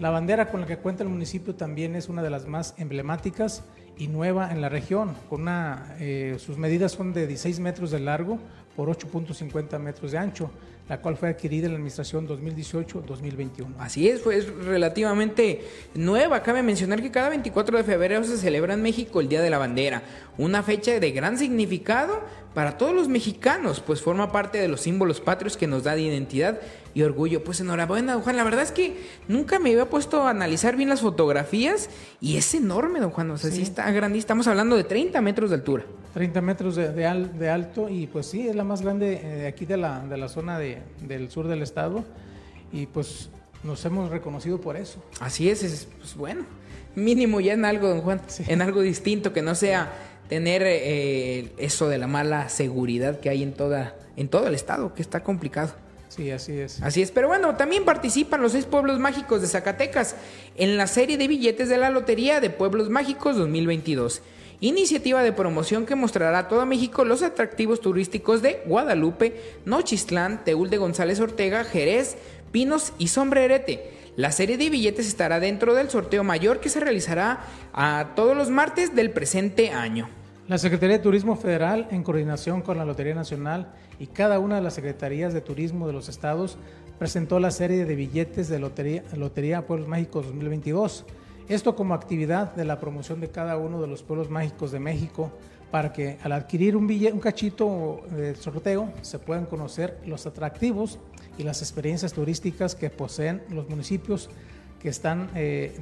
La 0.00 0.08
bandera 0.08 0.48
con 0.48 0.62
la 0.62 0.66
que 0.66 0.78
cuenta 0.78 1.02
el 1.02 1.10
municipio 1.10 1.54
también 1.54 1.94
es 1.94 2.08
una 2.08 2.22
de 2.22 2.30
las 2.30 2.46
más 2.46 2.74
emblemáticas 2.78 3.64
y 3.98 4.08
nueva 4.08 4.50
en 4.52 4.60
la 4.60 4.68
región. 4.68 5.14
Con 5.28 5.42
una, 5.42 5.96
eh, 5.98 6.36
sus 6.38 6.56
medidas 6.56 6.92
son 6.92 7.12
de 7.12 7.26
16 7.26 7.60
metros 7.60 7.90
de 7.90 8.00
largo 8.00 8.38
por 8.76 8.88
8.50 8.88 9.78
metros 9.80 10.12
de 10.12 10.18
ancho, 10.18 10.50
la 10.88 11.00
cual 11.00 11.16
fue 11.16 11.30
adquirida 11.30 11.66
en 11.66 11.72
la 11.72 11.76
administración 11.76 12.28
2018-2021. 12.28 13.74
Así 13.78 14.08
es, 14.08 14.22
fue 14.22 14.40
relativamente 14.40 15.62
nueva. 15.94 16.42
Cabe 16.42 16.62
mencionar 16.62 17.02
que 17.02 17.10
cada 17.10 17.28
24 17.28 17.76
de 17.76 17.84
febrero 17.84 18.22
se 18.22 18.38
celebra 18.38 18.74
en 18.74 18.82
México 18.82 19.20
el 19.20 19.28
Día 19.28 19.42
de 19.42 19.50
la 19.50 19.58
Bandera, 19.58 20.02
una 20.38 20.62
fecha 20.62 20.98
de 20.98 21.10
gran 21.10 21.38
significado 21.38 22.22
para 22.54 22.78
todos 22.78 22.94
los 22.94 23.08
mexicanos, 23.08 23.80
pues 23.80 24.00
forma 24.00 24.32
parte 24.32 24.58
de 24.58 24.68
los 24.68 24.80
símbolos 24.80 25.20
patrios 25.20 25.56
que 25.56 25.66
nos 25.66 25.84
da 25.84 25.94
de 25.94 26.02
identidad 26.02 26.60
y 26.98 27.02
orgullo. 27.02 27.44
Pues 27.44 27.60
enhorabuena, 27.60 28.14
don 28.14 28.22
Juan. 28.22 28.36
La 28.36 28.42
verdad 28.42 28.62
es 28.62 28.72
que 28.72 28.96
nunca 29.28 29.60
me 29.60 29.70
había 29.70 29.88
puesto 29.88 30.22
a 30.22 30.30
analizar 30.30 30.74
bien 30.74 30.88
las 30.88 31.00
fotografías 31.00 31.90
y 32.20 32.36
es 32.36 32.52
enorme, 32.54 32.98
don 32.98 33.10
Juan. 33.10 33.30
O 33.30 33.38
sea, 33.38 33.52
sí, 33.52 33.62
está 33.62 33.88
grande. 33.92 34.18
Estamos 34.18 34.48
hablando 34.48 34.76
de 34.76 34.82
30 34.82 35.20
metros 35.20 35.50
de 35.50 35.56
altura. 35.56 35.84
30 36.14 36.40
metros 36.40 36.74
de, 36.74 36.92
de, 36.92 37.48
alto 37.48 37.88
y 37.88 38.08
pues 38.08 38.26
sí, 38.26 38.48
es 38.48 38.56
la 38.56 38.64
más 38.64 38.82
grande 38.82 39.20
de 39.20 39.46
aquí 39.46 39.64
de 39.64 39.76
la, 39.76 40.00
de 40.00 40.16
la 40.16 40.28
zona 40.28 40.58
de, 40.58 40.78
del 41.06 41.30
sur 41.30 41.46
del 41.46 41.62
estado 41.62 42.02
y 42.72 42.86
pues 42.86 43.28
nos 43.62 43.84
hemos 43.84 44.10
reconocido 44.10 44.60
por 44.60 44.76
eso. 44.76 45.00
Así 45.20 45.48
es, 45.48 45.62
es 45.62 45.86
pues 45.98 46.16
bueno, 46.16 46.44
mínimo 46.96 47.40
ya 47.40 47.52
en 47.52 47.64
algo, 47.64 47.88
don 47.88 48.00
Juan, 48.00 48.20
en 48.48 48.62
algo 48.62 48.80
distinto 48.80 49.32
que 49.32 49.42
no 49.42 49.54
sea 49.54 49.92
tener 50.28 50.62
eh, 50.64 51.52
eso 51.58 51.88
de 51.88 51.98
la 51.98 52.08
mala 52.08 52.48
seguridad 52.48 53.20
que 53.20 53.28
hay 53.28 53.44
en 53.44 53.52
toda 53.52 53.94
en 54.16 54.28
todo 54.28 54.48
el 54.48 54.54
estado, 54.56 54.94
que 54.94 55.02
está 55.02 55.22
complicado. 55.22 55.74
Sí, 56.18 56.32
así 56.32 56.58
es. 56.58 56.82
Así 56.82 57.00
es, 57.00 57.12
pero 57.12 57.28
bueno, 57.28 57.54
también 57.54 57.84
participan 57.84 58.42
los 58.42 58.50
seis 58.50 58.64
pueblos 58.66 58.98
mágicos 58.98 59.40
de 59.40 59.46
Zacatecas 59.46 60.16
en 60.56 60.76
la 60.76 60.88
serie 60.88 61.16
de 61.16 61.28
billetes 61.28 61.68
de 61.68 61.78
la 61.78 61.90
Lotería 61.90 62.40
de 62.40 62.50
Pueblos 62.50 62.90
Mágicos 62.90 63.36
2022 63.36 64.20
iniciativa 64.60 65.22
de 65.22 65.32
promoción 65.32 65.86
que 65.86 65.94
mostrará 65.94 66.40
a 66.40 66.48
todo 66.48 66.66
México 66.66 67.04
los 67.04 67.22
atractivos 67.22 67.80
turísticos 67.80 68.42
de 68.42 68.60
Guadalupe, 68.66 69.40
Nochistlán, 69.64 70.44
Teúl 70.44 70.68
de 70.68 70.78
González 70.78 71.20
Ortega, 71.20 71.62
Jerez, 71.62 72.16
Pinos 72.50 72.92
y 72.98 73.06
Sombrerete. 73.06 73.92
La 74.16 74.32
serie 74.32 74.58
de 74.58 74.68
billetes 74.68 75.06
estará 75.06 75.38
dentro 75.38 75.74
del 75.74 75.90
sorteo 75.90 76.24
mayor 76.24 76.58
que 76.58 76.70
se 76.70 76.80
realizará 76.80 77.44
a 77.72 78.14
todos 78.16 78.36
los 78.36 78.50
martes 78.50 78.96
del 78.96 79.12
presente 79.12 79.70
año. 79.70 80.17
La 80.48 80.58
Secretaría 80.58 80.96
de 80.96 81.02
Turismo 81.02 81.36
Federal, 81.36 81.86
en 81.90 82.02
coordinación 82.02 82.62
con 82.62 82.78
la 82.78 82.84
Lotería 82.84 83.14
Nacional 83.14 83.72
y 84.00 84.06
cada 84.06 84.38
una 84.38 84.56
de 84.56 84.62
las 84.62 84.74
secretarías 84.74 85.34
de 85.34 85.42
turismo 85.42 85.86
de 85.86 85.92
los 85.92 86.08
estados, 86.08 86.56
presentó 86.98 87.38
la 87.38 87.50
serie 87.50 87.84
de 87.84 87.94
billetes 87.94 88.48
de 88.48 88.58
Lotería, 88.58 89.04
Lotería 89.14 89.66
Pueblos 89.66 89.88
Mágicos 89.88 90.26
2022 90.26 91.04
esto 91.48 91.74
como 91.74 91.94
actividad 91.94 92.54
de 92.54 92.66
la 92.66 92.78
promoción 92.78 93.20
de 93.20 93.30
cada 93.30 93.56
uno 93.56 93.80
de 93.80 93.86
los 93.86 94.02
pueblos 94.02 94.28
mágicos 94.28 94.70
de 94.70 94.80
México 94.80 95.32
para 95.70 95.92
que 95.94 96.18
al 96.22 96.32
adquirir 96.32 96.76
un, 96.76 96.86
billete, 96.86 97.12
un 97.12 97.20
cachito 97.20 98.02
de 98.10 98.34
sorteo 98.34 98.92
se 99.00 99.18
puedan 99.18 99.46
conocer 99.46 99.98
los 100.06 100.26
atractivos 100.26 100.98
y 101.38 101.44
las 101.44 101.62
experiencias 101.62 102.12
turísticas 102.12 102.74
que 102.74 102.90
poseen 102.90 103.42
los 103.48 103.68
municipios 103.68 104.28
que 104.78 104.90
están 104.90 105.30
eh, 105.34 105.74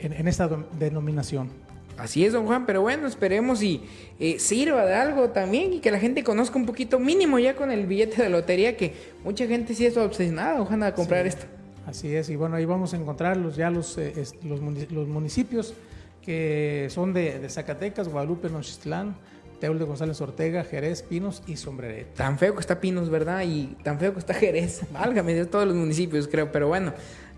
en, 0.00 0.28
esta 0.28 0.48
denominación. 0.78 1.50
Así 1.96 2.24
es, 2.24 2.32
don 2.32 2.46
Juan, 2.46 2.66
pero 2.66 2.82
bueno, 2.82 3.06
esperemos 3.06 3.62
y 3.62 3.82
eh, 4.18 4.38
sirva 4.38 4.84
de 4.84 4.94
algo 4.94 5.30
también 5.30 5.72
y 5.74 5.78
que 5.80 5.90
la 5.90 6.00
gente 6.00 6.24
conozca 6.24 6.58
un 6.58 6.66
poquito 6.66 6.98
mínimo 6.98 7.38
ya 7.38 7.54
con 7.54 7.70
el 7.70 7.86
billete 7.86 8.22
de 8.22 8.30
lotería, 8.30 8.76
que 8.76 8.94
mucha 9.22 9.46
gente 9.46 9.74
sí 9.74 9.86
es 9.86 9.96
obsesionada, 9.96 10.58
don 10.58 10.66
Juan, 10.66 10.82
a 10.82 10.94
comprar 10.94 11.26
esto. 11.26 11.46
Así 11.86 12.14
es, 12.14 12.30
y 12.30 12.36
bueno, 12.36 12.56
ahí 12.56 12.64
vamos 12.64 12.94
a 12.94 12.96
encontrar 12.96 13.36
los, 13.36 13.56
ya 13.56 13.70
los, 13.70 13.98
eh, 13.98 14.12
los, 14.42 14.60
municipios 14.60 15.74
que 16.24 16.88
son 16.90 17.12
de, 17.12 17.46
Zacatecas, 17.48 18.08
Guadalupe, 18.08 18.48
Nochistlán, 18.48 19.14
Teúl 19.60 19.78
de 19.78 19.84
González 19.84 20.20
Ortega, 20.20 20.64
Jerez, 20.64 21.02
Pinos 21.02 21.42
y 21.46 21.56
Sombrerete. 21.56 22.10
Tan 22.16 22.38
feo 22.38 22.54
que 22.54 22.60
está 22.60 22.80
Pinos, 22.80 23.10
¿verdad? 23.10 23.42
Y 23.46 23.76
tan 23.82 23.98
feo 23.98 24.14
que 24.14 24.18
está 24.18 24.34
Jerez. 24.34 24.82
Válgame 24.92 25.34
de 25.34 25.46
todos 25.46 25.66
los 25.66 25.76
municipios, 25.76 26.26
creo. 26.26 26.50
Pero 26.50 26.68
bueno, 26.68 26.94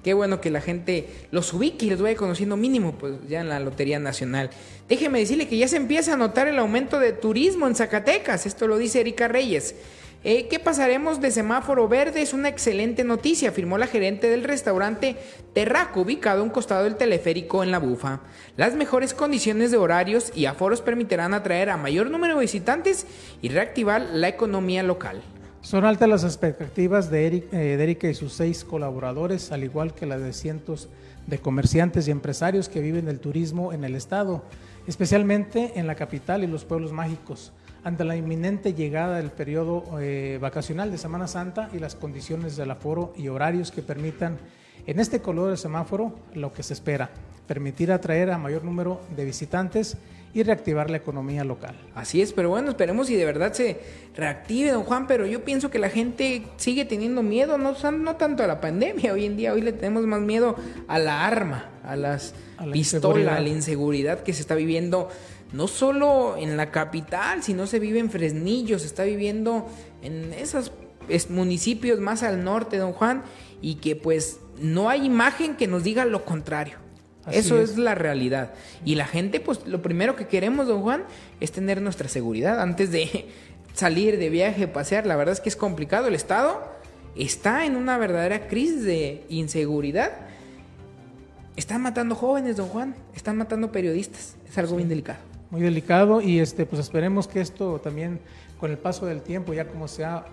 qué 0.07 0.15
bueno 0.15 0.41
que 0.41 0.53
la 0.53 0.61
gente 0.61 1.09
los 1.33 1.53
ubique 1.53 1.85
y 1.85 1.91
los 1.91 2.01
vaya 2.01 2.15
conociendo 2.15 2.57
mínimo, 2.57 2.93
pues 2.93 3.15
ya 3.29 3.41
en 3.41 3.49
la 3.49 3.59
Lotería 3.59 3.99
Nacional. 3.99 4.51
Déjeme 4.89 5.19
decirle 5.19 5.49
que 5.49 5.57
ya 5.57 5.67
se 5.67 5.79
empieza 5.79 6.13
a 6.13 6.17
notar 6.17 6.47
el 6.47 6.61
aumento 6.61 7.01
de 7.01 7.13
turismo 7.13 7.67
en 7.67 7.75
Zacatecas. 7.75 8.47
Esto 8.47 8.69
lo 8.69 8.79
dice 8.79 9.01
Erika 9.01 9.27
Reyes. 9.27 9.75
Eh, 10.23 10.47
¿Qué 10.47 10.61
pasaremos 10.61 11.21
de 11.21 11.33
semáforo 11.33 11.89
verde? 11.89 12.23
Es 12.23 12.35
una 12.35 12.49
excelente 12.49 13.03
noticia, 13.03 13.49
afirmó 13.49 13.79
la 13.79 13.89
gerente 13.89 14.29
del 14.29 14.45
restaurante 14.45 15.17
Terraco, 15.53 16.03
ubicado 16.03 16.41
a 16.41 16.45
un 16.45 16.51
costado 16.51 16.85
del 16.85 16.95
teleférico 16.95 17.65
en 17.65 17.73
La 17.73 17.81
Bufa. 17.81 18.21
Las 18.57 18.77
mejores 18.77 19.13
condiciones 19.13 19.73
de 19.73 19.77
horarios 19.77 20.31
y 20.37 20.45
aforos 20.45 20.83
permitirán 20.83 21.35
atraer 21.35 21.69
a 21.69 21.77
mayor 21.77 22.13
número 22.13 22.37
de 22.37 22.43
visitantes 22.43 23.09
y 23.43 23.49
reactivar 23.49 24.03
la 24.13 24.29
economía 24.29 24.85
local. 24.85 25.21
Son 25.67 25.85
altas 25.85 26.09
las 26.09 26.23
expectativas 26.23 27.11
de, 27.11 27.27
eh, 27.27 27.43
de 27.51 27.83
Erika 27.83 28.09
y 28.09 28.15
sus 28.15 28.33
seis 28.33 28.65
colaboradores, 28.65 29.51
al 29.51 29.65
igual 29.65 29.95
que 29.95 30.07
las 30.07 30.21
de 30.21 30.33
cientos 30.33 30.89
de 31.27 31.41
comerciantes 31.41 32.07
y 32.07 32.13
empresarios 32.13 32.69
que 32.69 32.81
viven 32.81 33.07
del 33.07 33.19
turismo 33.19 33.73
en 33.73 33.83
el 33.83 33.97
estado, 33.97 34.45
especialmente 34.87 35.73
en 35.75 35.89
la 35.89 35.97
capital 35.97 36.45
y 36.45 36.47
los 36.47 36.65
pueblos 36.65 36.93
mágicos. 36.93 37.53
Ante 37.83 38.05
la 38.05 38.15
inminente 38.15 38.75
llegada 38.75 39.17
del 39.17 39.33
periodo 39.33 39.83
eh, 39.99 40.39
vacacional 40.41 40.93
de 40.93 40.99
Semana 40.99 41.27
Santa 41.27 41.69
y 41.73 41.81
las 41.81 41.97
condiciones 41.97 42.57
del 42.57 42.71
aforo 42.71 43.13
y 43.17 43.27
horarios 43.27 43.73
que 43.73 43.83
permitan 43.83 44.39
en 44.87 45.01
este 45.01 45.21
color 45.21 45.51
de 45.51 45.57
semáforo 45.57 46.15
lo 46.33 46.53
que 46.53 46.63
se 46.63 46.75
espera, 46.75 47.11
permitir 47.47 47.93
atraer 47.93 48.31
a 48.31 48.38
mayor 48.38 48.65
número 48.65 49.00
de 49.17 49.25
visitantes 49.25 49.97
y 50.37 50.43
reactivar 50.43 50.91
la 50.91 50.99
economía 50.99 51.45
local. 51.45 51.75
Así 51.95 52.21
es, 52.21 52.35
pero 52.35 52.50
bueno, 52.50 52.69
esperemos 52.69 53.07
si 53.07 53.17
de 53.17 53.25
verdad 53.25 53.55
se 53.55 53.81
reactive, 54.15 54.71
don 54.71 54.85
Juan, 54.85 55.07
pero 55.07 55.25
yo 55.25 55.43
pienso 55.45 55.71
que 55.71 55.79
la 55.79 55.88
gente 55.88 56.43
sigue 56.59 56.85
teniendo 56.85 57.23
miedo, 57.23 57.57
no, 57.57 57.75
no 57.93 58.17
tanto 58.17 58.43
a 58.43 58.47
la 58.47 58.61
pandemia, 58.61 59.15
hoy 59.15 59.25
en 59.25 59.38
día 59.38 59.55
hoy 59.55 59.62
le 59.62 59.73
tenemos 59.73 60.05
más 60.05 60.21
miedo 60.21 60.57
a 60.88 60.99
la 60.99 61.26
arma, 61.26 61.71
a 61.83 61.97
las 61.97 62.35
pistolas, 62.71 63.38
a 63.38 63.41
la 63.41 63.49
inseguridad 63.49 64.23
que 64.23 64.35
se 64.35 64.43
está 64.43 64.55
viviendo 64.55 65.09
no 65.55 65.69
solo 65.69 66.37
en 66.37 66.59
la 66.59 66.71
capital, 66.71 67.43
sino 67.43 67.67
se 67.67 67.79
vive 67.79 67.99
en 67.99 68.11
Fresnillo, 68.11 68.79
se 68.79 68.87
está 68.87 69.05
viviendo 69.05 69.67
en 70.03 70.35
esos 70.35 70.71
municipios 71.31 71.99
más 71.99 72.23
al 72.23 72.45
norte, 72.45 72.76
don 72.76 72.93
Juan, 72.93 73.23
y 73.62 73.76
que 73.76 73.97
pues 73.97 74.41
no 74.61 74.91
hay 74.91 75.07
imagen 75.07 75.57
que 75.57 75.67
nos 75.67 75.83
diga 75.83 76.05
lo 76.05 76.26
contrario. 76.26 76.86
Eso 77.30 77.61
es. 77.61 77.76
la 77.76 77.95
realidad. 77.95 78.52
Y 78.85 78.95
la 78.95 79.06
gente, 79.06 79.40
pues 79.40 79.66
lo 79.66 79.83
primero 79.83 80.16
que 80.16 80.26
queremos, 80.26 80.66
don 80.66 80.83
Juan, 80.83 81.04
es 81.40 81.52
tener 81.52 81.83
nuestra 81.83 82.09
seguridad 82.09 82.61
antes 82.61 82.90
de 82.90 83.28
salir 83.75 84.18
de 84.18 84.30
viaje, 84.30 84.68
pasear. 84.68 85.06
La 85.06 85.16
verdad 85.16 85.33
es 85.33 85.40
que 85.40 85.49
es 85.49 85.56
complicado. 85.56 86.09
El 86.09 86.14
Estado 86.14 86.62
está 87.16 87.66
en 87.66 87.76
una 87.76 87.99
verdadera 87.99 88.49
crisis 88.49 88.85
de 88.85 89.25
inseguridad. 89.28 90.12
Están 91.56 91.83
matando 91.83 92.14
jóvenes, 92.14 92.56
don 92.56 92.68
Juan. 92.68 92.95
Están 93.14 93.37
matando 93.37 93.73
periodistas. 93.73 94.37
Es 94.49 94.59
algo 94.59 94.76
bien 94.76 94.88
delicado 94.88 95.18
muy 95.50 95.61
delicado 95.61 96.21
y 96.21 96.40
este 96.40 96.66
pues 96.66 96.80
esperemos 96.80 97.28
que 97.28 97.40
esto 97.40 97.80
también 97.80 98.21
con 98.59 98.71
el 98.71 98.78
paso 98.78 99.06
del 99.06 99.23
tiempo 99.23 99.54
ya 99.54 99.66
como 99.66 99.88
se 99.88 100.04
ha 100.04 100.26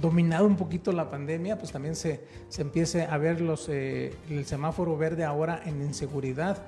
dominado 0.00 0.46
un 0.46 0.56
poquito 0.56 0.92
la 0.92 1.10
pandemia 1.10 1.58
pues 1.58 1.72
también 1.72 1.96
se, 1.96 2.20
se 2.48 2.62
empiece 2.62 3.02
a 3.04 3.18
ver 3.18 3.40
los 3.40 3.68
eh, 3.68 4.14
el 4.30 4.46
semáforo 4.46 4.96
verde 4.96 5.24
ahora 5.24 5.60
en 5.64 5.82
inseguridad 5.82 6.58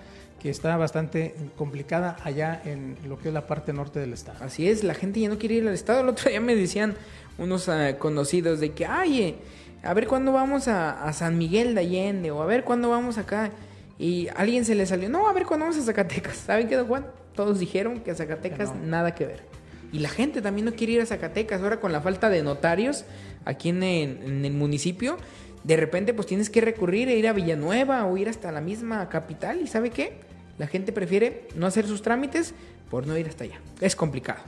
que 0.40 0.50
está 0.50 0.76
bastante 0.76 1.34
complicada 1.56 2.18
allá 2.22 2.60
en 2.66 2.98
lo 3.08 3.18
que 3.18 3.28
es 3.28 3.34
la 3.34 3.46
parte 3.46 3.72
norte 3.72 3.98
del 3.98 4.12
estado. 4.12 4.44
Así 4.44 4.68
es, 4.68 4.84
la 4.84 4.92
gente 4.92 5.18
ya 5.18 5.30
no 5.30 5.38
quiere 5.38 5.54
ir 5.54 5.66
al 5.66 5.72
estado. 5.72 6.02
El 6.02 6.08
otro 6.10 6.28
día 6.28 6.38
me 6.38 6.54
decían 6.54 6.96
unos 7.38 7.70
ah, 7.70 7.96
conocidos 7.98 8.60
de 8.60 8.72
que, 8.72 8.84
ay, 8.84 9.22
eh, 9.22 9.34
a 9.82 9.94
ver 9.94 10.06
cuándo 10.06 10.32
vamos 10.32 10.68
a, 10.68 11.02
a 11.02 11.14
San 11.14 11.38
Miguel 11.38 11.74
de 11.74 11.80
Allende 11.80 12.30
o 12.30 12.42
a 12.42 12.46
ver 12.46 12.62
cuándo 12.62 12.90
vamos 12.90 13.16
acá. 13.16 13.52
Y 13.98 14.28
alguien 14.36 14.66
se 14.66 14.74
le 14.74 14.84
salió, 14.84 15.08
no, 15.08 15.28
a 15.28 15.32
ver 15.32 15.46
cuándo 15.46 15.64
vamos 15.64 15.80
a 15.80 15.86
Zacatecas. 15.86 16.36
¿Saben 16.36 16.68
qué, 16.68 16.78
Juan? 16.82 17.06
Todos 17.34 17.58
dijeron 17.58 18.00
que 18.00 18.10
a 18.10 18.14
Zacatecas 18.14 18.74
nada 18.74 19.14
que 19.14 19.24
ver. 19.24 19.53
Y 19.94 20.00
la 20.00 20.08
gente 20.08 20.42
también 20.42 20.64
no 20.64 20.72
quiere 20.74 20.94
ir 20.94 21.00
a 21.02 21.06
Zacatecas. 21.06 21.62
Ahora 21.62 21.78
con 21.78 21.92
la 21.92 22.00
falta 22.00 22.28
de 22.28 22.42
notarios 22.42 23.04
aquí 23.44 23.68
en, 23.68 23.84
el 23.84 24.52
municipio, 24.52 25.18
de 25.62 25.76
repente 25.76 26.12
pues 26.12 26.26
tienes 26.26 26.50
que 26.50 26.60
recurrir 26.60 27.08
e 27.08 27.16
ir 27.16 27.28
a 27.28 27.32
Villanueva 27.32 28.04
o 28.04 28.16
ir 28.16 28.28
hasta 28.28 28.50
la 28.50 28.60
misma 28.60 29.08
capital. 29.08 29.60
¿Y 29.62 29.68
sabe 29.68 29.90
qué? 29.90 30.14
La 30.58 30.66
gente 30.66 30.90
prefiere 30.90 31.46
no 31.54 31.68
hacer 31.68 31.86
sus 31.86 32.02
trámites 32.02 32.54
por 32.90 33.06
no 33.06 33.16
ir 33.16 33.28
hasta 33.28 33.44
allá. 33.44 33.60
Es 33.80 33.94
complicado. 33.94 34.40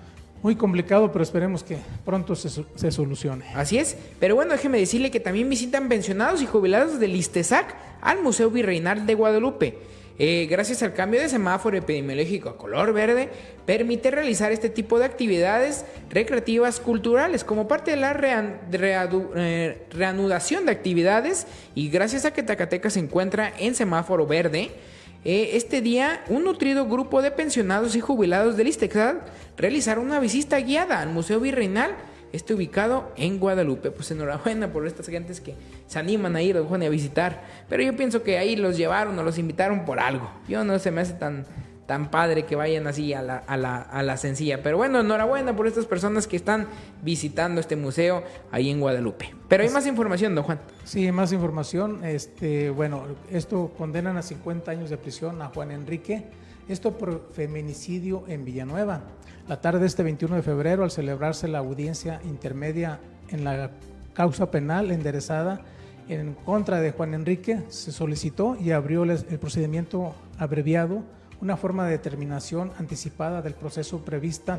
Muy 0.42 0.56
complicado, 0.56 1.12
pero 1.12 1.22
esperemos 1.22 1.62
que 1.62 1.78
pronto 2.04 2.34
se, 2.34 2.48
se, 2.48 2.90
solucione. 2.90 3.46
Así 3.54 3.78
es. 3.78 3.96
Pero 4.18 4.34
bueno, 4.34 4.50
déjeme 4.50 4.78
decirle 4.78 5.12
que 5.12 5.20
también 5.20 5.48
visitan 5.48 5.88
pensionados 5.88 6.42
y 6.42 6.46
jubilados 6.46 6.98
del 6.98 7.14
ISTESAC 7.14 7.72
al 8.00 8.20
Museo 8.20 8.50
Virreinal 8.50 9.06
de 9.06 9.14
Guadalupe. 9.14 9.78
Eh, 10.18 10.46
gracias 10.48 10.82
al 10.82 10.94
cambio 10.94 11.20
de 11.20 11.28
semáforo 11.28 11.76
epidemiológico 11.76 12.48
a 12.48 12.56
color 12.56 12.94
verde, 12.94 13.28
permite 13.66 14.10
realizar 14.10 14.50
este 14.50 14.70
tipo 14.70 14.98
de 14.98 15.04
actividades 15.04 15.84
recreativas 16.08 16.80
culturales 16.80 17.44
como 17.44 17.68
parte 17.68 17.90
de 17.90 17.98
la 17.98 18.18
eh, 19.36 19.86
reanudación 19.90 20.64
de 20.64 20.72
actividades 20.72 21.46
y 21.74 21.90
gracias 21.90 22.24
a 22.24 22.32
que 22.32 22.42
Zacatecas 22.42 22.94
se 22.94 23.00
encuentra 23.00 23.52
en 23.58 23.74
semáforo 23.74 24.26
verde, 24.26 24.70
eh, 25.24 25.50
este 25.54 25.80
día 25.80 26.24
un 26.28 26.44
nutrido 26.44 26.86
grupo 26.86 27.20
de 27.20 27.32
pensionados 27.32 27.96
y 27.96 28.00
jubilados 28.00 28.56
del 28.56 28.68
ISTEXAD 28.68 29.16
realizaron 29.56 30.06
una 30.06 30.20
visita 30.20 30.60
guiada 30.60 31.00
al 31.00 31.10
Museo 31.10 31.40
Virreinal 31.40 31.96
esté 32.32 32.54
ubicado 32.54 33.12
en 33.16 33.38
Guadalupe. 33.38 33.90
Pues 33.90 34.10
enhorabuena 34.10 34.72
por 34.72 34.86
estas 34.86 35.06
gentes 35.08 35.40
que 35.40 35.54
se 35.86 35.98
animan 35.98 36.36
a 36.36 36.42
ir, 36.42 36.56
don 36.56 36.66
Juan, 36.66 36.82
a 36.82 36.88
visitar. 36.88 37.44
Pero 37.68 37.82
yo 37.82 37.96
pienso 37.96 38.22
que 38.22 38.38
ahí 38.38 38.56
los 38.56 38.76
llevaron 38.76 39.18
o 39.18 39.22
los 39.22 39.38
invitaron 39.38 39.84
por 39.84 40.00
algo. 40.00 40.30
Yo 40.48 40.64
no 40.64 40.78
se 40.78 40.90
me 40.90 41.00
hace 41.00 41.14
tan, 41.14 41.46
tan 41.86 42.10
padre 42.10 42.44
que 42.44 42.56
vayan 42.56 42.86
así 42.86 43.14
a 43.14 43.22
la, 43.22 43.36
a, 43.38 43.56
la, 43.56 43.76
a 43.76 44.02
la 44.02 44.16
sencilla. 44.16 44.62
Pero 44.62 44.76
bueno, 44.76 45.00
enhorabuena 45.00 45.54
por 45.54 45.66
estas 45.66 45.86
personas 45.86 46.26
que 46.26 46.36
están 46.36 46.66
visitando 47.02 47.60
este 47.60 47.76
museo 47.76 48.24
ahí 48.50 48.70
en 48.70 48.80
Guadalupe. 48.80 49.34
Pero 49.48 49.62
hay 49.62 49.70
más 49.70 49.86
información, 49.86 50.34
don 50.34 50.44
Juan. 50.44 50.60
Sí, 50.84 51.10
más 51.12 51.32
información. 51.32 52.04
Este, 52.04 52.70
bueno, 52.70 53.04
esto 53.30 53.72
condenan 53.76 54.16
a 54.16 54.22
50 54.22 54.70
años 54.70 54.90
de 54.90 54.96
prisión 54.96 55.40
a 55.42 55.48
Juan 55.48 55.70
Enrique. 55.70 56.24
Esto 56.68 56.98
por 56.98 57.28
feminicidio 57.32 58.24
en 58.26 58.44
Villanueva. 58.44 59.02
La 59.48 59.60
tarde 59.60 59.78
de 59.78 59.86
este 59.86 60.02
21 60.02 60.34
de 60.34 60.42
febrero, 60.42 60.82
al 60.82 60.90
celebrarse 60.90 61.46
la 61.46 61.58
audiencia 61.58 62.20
intermedia 62.24 62.98
en 63.28 63.44
la 63.44 63.70
causa 64.12 64.50
penal 64.50 64.90
enderezada 64.90 65.60
en 66.08 66.34
contra 66.34 66.80
de 66.80 66.90
Juan 66.90 67.14
Enrique, 67.14 67.62
se 67.68 67.92
solicitó 67.92 68.56
y 68.60 68.72
abrió 68.72 69.04
el 69.04 69.38
procedimiento 69.38 70.16
abreviado, 70.36 71.04
una 71.40 71.56
forma 71.56 71.84
de 71.84 71.92
determinación 71.92 72.72
anticipada 72.80 73.40
del 73.40 73.54
proceso 73.54 74.04
prevista 74.04 74.58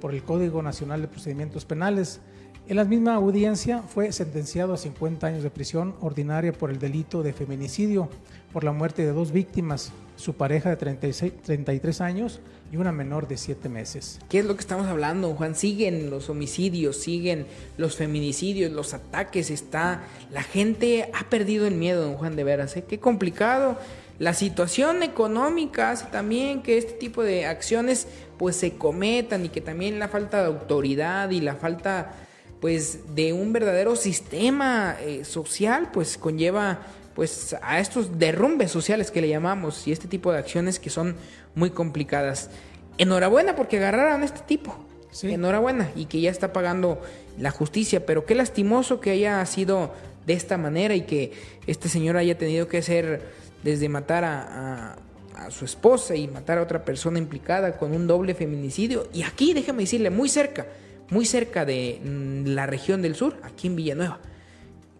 por 0.00 0.14
el 0.14 0.22
Código 0.22 0.62
Nacional 0.62 1.00
de 1.00 1.08
Procedimientos 1.08 1.64
Penales. 1.64 2.20
En 2.68 2.76
la 2.76 2.84
misma 2.84 3.14
audiencia 3.14 3.82
fue 3.82 4.12
sentenciado 4.12 4.72
a 4.72 4.76
50 4.76 5.26
años 5.26 5.42
de 5.42 5.50
prisión 5.50 5.96
ordinaria 6.00 6.52
por 6.52 6.70
el 6.70 6.78
delito 6.78 7.24
de 7.24 7.32
feminicidio, 7.32 8.08
por 8.52 8.62
la 8.62 8.70
muerte 8.70 9.04
de 9.04 9.12
dos 9.12 9.32
víctimas, 9.32 9.90
su 10.14 10.34
pareja 10.34 10.70
de 10.70 10.76
36, 10.76 11.32
33 11.42 12.00
años 12.02 12.40
y 12.70 12.76
una 12.76 12.92
menor 12.92 13.28
de 13.28 13.36
7 13.36 13.68
meses. 13.68 14.20
¿Qué 14.28 14.40
es 14.40 14.44
lo 14.44 14.54
que 14.54 14.60
estamos 14.60 14.86
hablando, 14.86 15.34
Juan? 15.34 15.54
Siguen 15.54 16.10
los 16.10 16.28
homicidios, 16.28 16.96
siguen 16.96 17.46
los 17.76 17.96
feminicidios, 17.96 18.72
los 18.72 18.94
ataques, 18.94 19.50
está... 19.50 20.02
La 20.30 20.42
gente 20.42 21.10
ha 21.14 21.28
perdido 21.30 21.66
el 21.66 21.74
miedo, 21.74 22.02
don 22.02 22.14
Juan, 22.14 22.36
de 22.36 22.44
veras, 22.44 22.76
¿eh? 22.76 22.84
Qué 22.86 22.98
complicado. 23.00 23.78
La 24.18 24.34
situación 24.34 25.02
económica 25.02 25.92
hace 25.92 26.06
también 26.06 26.62
que 26.62 26.76
este 26.76 26.92
tipo 26.92 27.22
de 27.22 27.46
acciones 27.46 28.08
pues 28.36 28.56
se 28.56 28.72
cometan 28.72 29.44
y 29.44 29.48
que 29.48 29.60
también 29.60 29.98
la 29.98 30.08
falta 30.08 30.40
de 30.40 30.46
autoridad 30.46 31.30
y 31.30 31.40
la 31.40 31.54
falta 31.54 32.14
pues 32.60 33.14
de 33.14 33.32
un 33.32 33.52
verdadero 33.52 33.94
sistema 33.94 34.96
eh, 35.00 35.24
social 35.24 35.90
pues 35.92 36.18
conlleva 36.18 36.80
pues 37.18 37.56
a 37.62 37.80
estos 37.80 38.20
derrumbes 38.20 38.70
sociales 38.70 39.10
que 39.10 39.20
le 39.20 39.28
llamamos 39.28 39.88
y 39.88 39.90
este 39.90 40.06
tipo 40.06 40.30
de 40.30 40.38
acciones 40.38 40.78
que 40.78 40.88
son 40.88 41.16
muy 41.56 41.70
complicadas. 41.70 42.48
Enhorabuena 42.96 43.56
porque 43.56 43.78
agarraron 43.78 44.22
a 44.22 44.24
este 44.24 44.42
tipo. 44.46 44.78
Enhorabuena 45.24 45.90
y 45.96 46.04
que 46.04 46.20
ya 46.20 46.30
está 46.30 46.52
pagando 46.52 47.02
la 47.36 47.50
justicia, 47.50 48.06
pero 48.06 48.24
qué 48.24 48.36
lastimoso 48.36 49.00
que 49.00 49.10
haya 49.10 49.44
sido 49.46 49.92
de 50.26 50.34
esta 50.34 50.58
manera 50.58 50.94
y 50.94 51.00
que 51.00 51.32
este 51.66 51.88
señor 51.88 52.16
haya 52.16 52.38
tenido 52.38 52.68
que 52.68 52.78
hacer 52.78 53.20
desde 53.64 53.88
matar 53.88 54.22
a, 54.22 54.94
a 55.34 55.50
su 55.50 55.64
esposa 55.64 56.14
y 56.14 56.28
matar 56.28 56.58
a 56.58 56.62
otra 56.62 56.84
persona 56.84 57.18
implicada 57.18 57.78
con 57.78 57.96
un 57.96 58.06
doble 58.06 58.36
feminicidio. 58.36 59.08
Y 59.12 59.24
aquí, 59.24 59.54
déjame 59.54 59.82
decirle, 59.82 60.10
muy 60.10 60.28
cerca, 60.28 60.68
muy 61.10 61.24
cerca 61.24 61.64
de 61.64 62.00
mm, 62.00 62.46
la 62.54 62.66
región 62.66 63.02
del 63.02 63.16
sur, 63.16 63.34
aquí 63.42 63.66
en 63.66 63.74
Villanueva. 63.74 64.20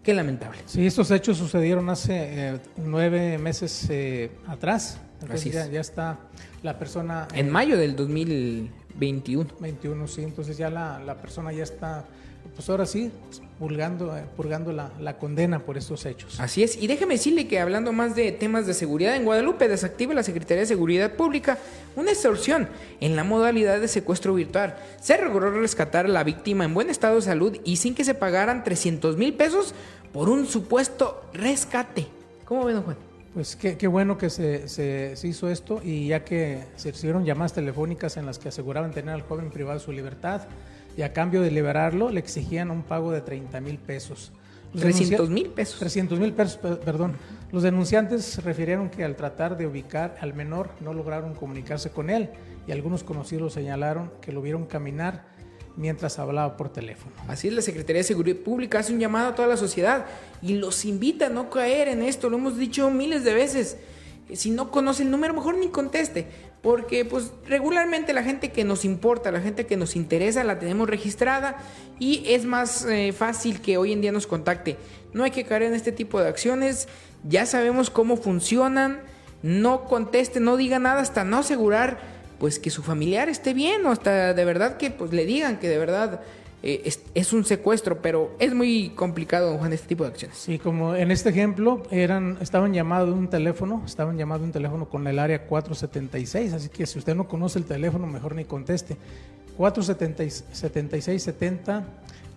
Qué 0.03 0.15
lamentable. 0.15 0.59
Sí, 0.67 0.87
estos 0.87 1.11
hechos 1.11 1.37
sucedieron 1.37 1.89
hace 1.91 2.15
eh, 2.15 2.59
nueve 2.77 3.39
meses 3.39 3.87
eh, 3.91 4.31
atrás. 4.47 4.99
Entonces 5.21 5.53
ya, 5.53 5.67
ya, 5.67 5.81
está 5.81 6.19
la 6.63 6.79
persona... 6.79 7.27
En 7.35 7.51
mayo 7.51 7.77
del 7.77 7.97
2021. 7.97 9.51
21, 9.61 10.07
sí. 10.07 10.23
Entonces 10.23 10.57
ya 10.57 10.71
la, 10.71 10.99
la 11.01 11.17
persona 11.17 11.53
ya 11.53 11.65
está, 11.65 12.05
pues 12.59 12.69
ahora 12.71 12.87
sí, 12.87 13.13
purgando, 13.61 14.17
eh, 14.17 14.25
purgando 14.37 14.73
la, 14.73 14.91
la, 14.99 15.17
condena 15.17 15.61
por 15.61 15.79
estos 15.79 16.05
hechos. 16.05 16.41
Así 16.41 16.65
es. 16.65 16.77
Y 16.83 16.89
déjeme 16.89 17.15
decirle 17.15 17.47
que 17.47 17.61
hablando 17.61 17.93
más 17.93 18.17
de 18.17 18.33
temas 18.33 18.67
de 18.67 18.75
seguridad, 18.75 19.15
en 19.15 19.25
Guadalupe 19.25 19.69
desactiva 19.69 20.13
la 20.13 20.25
Secretaría 20.25 20.63
de 20.63 20.67
Seguridad 20.67 21.13
Pública 21.13 21.57
una 21.95 22.11
extorsión 22.11 22.69
en 23.01 23.15
la 23.15 23.23
modalidad 23.23 23.81
de 23.81 23.87
secuestro 23.87 24.35
virtual. 24.35 24.77
Se 25.01 25.23
logró 25.23 25.53
rescatar 25.53 26.07
a 26.07 26.09
la 26.09 26.25
víctima 26.25 26.65
en 26.65 26.75
buen 26.75 26.91
estado 26.91 27.15
de 27.15 27.23
salud 27.23 27.57
y 27.63 27.77
sin 27.77 27.95
que 27.95 28.05
se 28.05 28.17
pagaran 28.17 28.65
300 28.65 29.17
mil 29.17 29.35
pesos 29.35 29.73
por 30.13 30.29
un 30.29 30.45
supuesto 30.45 31.23
rescate. 31.33 32.09
¿Cómo 32.45 32.65
ven, 32.65 32.83
Juan? 32.83 32.97
Pues 33.35 33.55
qué, 33.55 33.77
qué 33.77 33.87
bueno 33.87 34.19
que 34.19 34.31
se, 34.31 34.67
se, 34.67 35.15
se, 35.15 35.29
hizo 35.29 35.49
esto 35.49 35.81
y 35.85 36.09
ya 36.09 36.25
que 36.25 36.65
se 36.75 36.91
recibieron 36.91 37.25
llamadas 37.25 37.53
telefónicas 37.53 38.17
en 38.17 38.27
las 38.27 38.41
que 38.41 38.49
aseguraban 38.49 38.91
tener 38.91 39.15
al 39.15 39.23
joven 39.23 39.49
privado 39.51 39.79
su 39.79 39.93
libertad 39.93 40.49
y 40.99 41.03
a 41.03 41.13
cambio 41.13 41.43
de 41.43 41.53
liberarlo 41.53 42.11
le 42.11 42.19
exigían 42.19 42.73
un 42.73 42.83
pago 42.83 43.13
de 43.13 43.21
30 43.21 43.61
mil 43.61 43.79
pesos. 43.79 44.33
300 44.77 45.31
mil 45.31 45.49
pesos. 45.51 45.79
300 45.79 46.19
mil 46.19 46.33
pesos, 46.33 46.57
perdón. 46.57 47.15
Los 47.53 47.63
denunciantes 47.63 48.43
refirieron 48.43 48.91
que 48.91 49.05
al 49.05 49.15
tratar 49.15 49.57
de 49.57 49.69
ubicar 49.69 50.17
al 50.21 50.35
menor 50.35 50.71
no 50.81 50.93
lograron 50.93 51.35
comunicarse 51.35 51.91
con 51.91 52.11
él 52.11 52.31
y 52.67 52.73
algunos 52.73 53.05
conocidos 53.05 53.53
señalaron 53.53 54.11
que 54.21 54.33
lo 54.33 54.43
vieron 54.43 54.67
caminar 54.67 55.25
mientras 55.77 56.19
hablaba 56.19 56.57
por 56.57 56.71
teléfono. 56.71 57.15
Así 57.29 57.47
es, 57.47 57.55
la 57.55 57.63
Secretaría 57.63 58.01
de 58.01 58.05
Seguridad 58.09 58.39
Pública 58.39 58.81
hace 58.81 58.93
un 58.93 58.99
llamado 58.99 59.29
a 59.29 59.35
toda 59.37 59.47
la 59.47 59.57
sociedad 59.57 60.05
y 60.43 60.55
los 60.55 60.85
invita 60.85 61.27
a 61.27 61.31
no 61.31 61.49
caer 61.49 61.87
en 61.87 62.03
esto, 62.03 62.29
lo 62.29 62.39
hemos 62.39 62.59
dicho 62.59 62.91
miles 62.91 63.23
de 63.23 63.35
veces. 63.35 63.77
Si 64.35 64.51
no 64.51 64.73
conoce 64.73 65.05
el 65.05 65.13
número, 65.13 65.33
mejor 65.33 65.57
ni 65.57 65.69
conteste, 65.69 66.27
porque 66.63 67.05
pues 67.05 67.33
regularmente 67.47 68.13
la 68.13 68.23
gente 68.23 68.51
que 68.51 68.65
nos 68.65 68.85
importa, 68.85 69.31
la 69.31 69.41
gente 69.41 69.67
que 69.67 69.77
nos 69.77 69.97
interesa, 69.97 70.43
la 70.45 70.59
tenemos 70.59 70.89
registrada 70.89 71.59
y 71.99 72.25
es 72.27 72.45
más 72.45 72.85
eh, 72.85 73.13
fácil 73.13 73.61
que 73.61 73.79
hoy 73.79 73.93
en 73.93 74.01
día 74.01 74.13
nos 74.13 74.27
contacte. 74.27 74.77
No 75.13 75.25
hay 75.25 75.31
que 75.31 75.45
caer 75.45 75.63
en 75.63 75.75
este 75.75 75.93
tipo 75.93 76.21
de 76.21 76.29
acciones, 76.29 76.89
ya 77.29 77.47
sabemos 77.47 77.91
cómo 77.91 78.17
funcionan, 78.17 79.01
no 79.43 79.85
conteste, 79.85 80.41
no 80.41 80.57
diga 80.57 80.79
nada 80.79 81.01
hasta 81.01 81.25
no 81.25 81.39
asegurar 81.39 81.99
pues 82.39 82.59
que 82.59 82.71
su 82.71 82.83
familiar 82.83 83.29
esté 83.29 83.55
bien 83.55 83.85
o 83.87 83.91
hasta 83.91 84.35
de 84.35 84.45
verdad 84.45 84.77
que 84.77 84.91
pues 84.91 85.13
le 85.13 85.27
digan 85.27 85.59
que 85.59 85.69
de 85.69 85.79
verdad 85.79 86.21
eh, 86.63 86.83
es, 86.85 87.01
es, 87.15 87.33
un 87.33 87.45
secuestro, 87.45 88.03
pero 88.03 88.35
es 88.39 88.53
muy 88.53 88.91
complicado, 88.91 89.57
Juan, 89.59 89.73
este 89.73 89.89
tipo 89.89 90.05
de 90.05 90.11
acciones. 90.11 90.37
Sí, 90.37 90.59
como 90.59 90.95
en 90.95 91.11
este 91.11 91.31
ejemplo, 91.31 91.83
eran, 91.91 92.37
estaban 92.41 92.73
llamados 92.73 93.17
un 93.17 93.29
teléfono, 93.29 93.83
estaban 93.87 94.19
llamando 94.19 94.45
un 94.45 94.53
teléfono 94.53 94.89
con 94.89 95.07
el 95.07 95.19
área 95.19 95.47
476, 95.47 96.53
así 96.53 96.69
que 96.69 96.87
si 96.87 96.99
usted 96.99 97.15
no 97.15 97.29
conoce 97.29 97.59
el 97.59 97.65
teléfono, 97.65 98.07
mejor 98.07 98.35
ni 98.35 98.45
conteste. 98.45 98.97
476 99.57 101.23
70 101.23 101.85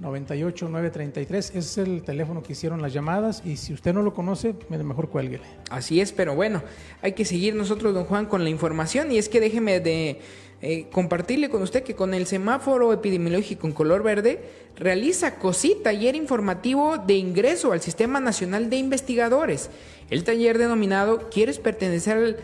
98 0.02 0.70
933. 0.70 1.50
Ese 1.50 1.58
es 1.60 1.78
el 1.78 2.02
teléfono 2.04 2.42
que 2.42 2.54
hicieron 2.54 2.82
las 2.82 2.92
llamadas 2.92 3.44
y 3.46 3.58
si 3.58 3.74
usted 3.74 3.94
no 3.94 4.02
lo 4.02 4.14
conoce, 4.14 4.56
mejor 4.70 5.10
cuélguele. 5.10 5.44
Así 5.70 6.02
es, 6.02 6.12
pero 6.12 6.36
bueno, 6.36 6.64
hay 7.02 7.14
que 7.14 7.24
seguir 7.24 7.56
nosotros, 7.56 7.94
don 7.94 8.06
Juan, 8.06 8.26
con 8.26 8.44
la 8.44 8.50
información 8.50 9.12
y 9.12 9.20
es 9.20 9.30
que 9.30 9.40
déjeme 9.40 9.80
de 9.80 10.20
eh, 10.64 10.86
compartirle 10.92 11.50
con 11.50 11.64
usted 11.64 11.84
que 11.84 11.96
con 11.96 12.14
el 12.14 12.28
semáforo 12.28 12.94
epidemiológico 12.94 13.66
en 13.66 13.74
color 13.74 14.04
verde 14.04 14.40
realiza 14.76 15.36
COSIT, 15.36 15.82
taller 15.82 16.16
informativo 16.16 17.00
de 17.00 17.16
ingreso 17.16 17.72
al 17.72 17.82
Sistema 17.82 18.20
Nacional 18.20 18.70
de 18.70 18.78
Investigadores. 18.78 19.72
El 20.12 20.24
taller 20.24 20.60
denominado 20.60 21.30
¿Quieres 21.32 21.58
pertenecer 21.58 22.18
al 22.18 22.38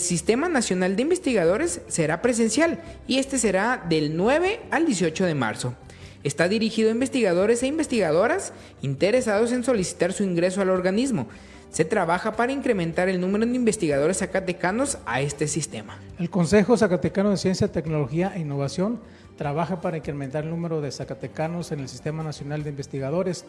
Sistema 0.00 0.48
Nacional 0.48 0.96
de 0.96 1.02
Investigadores? 1.02 1.80
será 1.86 2.22
presencial 2.22 2.82
y 3.06 3.18
este 3.18 3.38
será 3.38 3.84
del 3.88 4.16
9 4.16 4.60
al 4.72 4.86
18 4.86 5.24
de 5.24 5.34
marzo. 5.34 5.74
Está 6.24 6.48
dirigido 6.48 6.88
a 6.88 6.92
investigadores 6.92 7.62
e 7.62 7.66
investigadoras 7.66 8.52
interesados 8.82 9.52
en 9.52 9.62
solicitar 9.62 10.12
su 10.12 10.24
ingreso 10.24 10.60
al 10.60 10.70
organismo. 10.70 11.28
Se 11.74 11.84
trabaja 11.84 12.36
para 12.36 12.52
incrementar 12.52 13.08
el 13.08 13.20
número 13.20 13.44
de 13.44 13.56
investigadores 13.56 14.18
zacatecanos 14.18 14.98
a 15.06 15.20
este 15.22 15.48
sistema. 15.48 15.98
El 16.20 16.30
Consejo 16.30 16.76
Zacatecano 16.76 17.30
de 17.30 17.36
Ciencia, 17.36 17.66
Tecnología 17.66 18.30
e 18.36 18.42
Innovación 18.42 19.00
trabaja 19.36 19.80
para 19.80 19.96
incrementar 19.96 20.44
el 20.44 20.50
número 20.50 20.80
de 20.80 20.92
zacatecanos 20.92 21.72
en 21.72 21.80
el 21.80 21.88
Sistema 21.88 22.22
Nacional 22.22 22.62
de 22.62 22.70
Investigadores, 22.70 23.44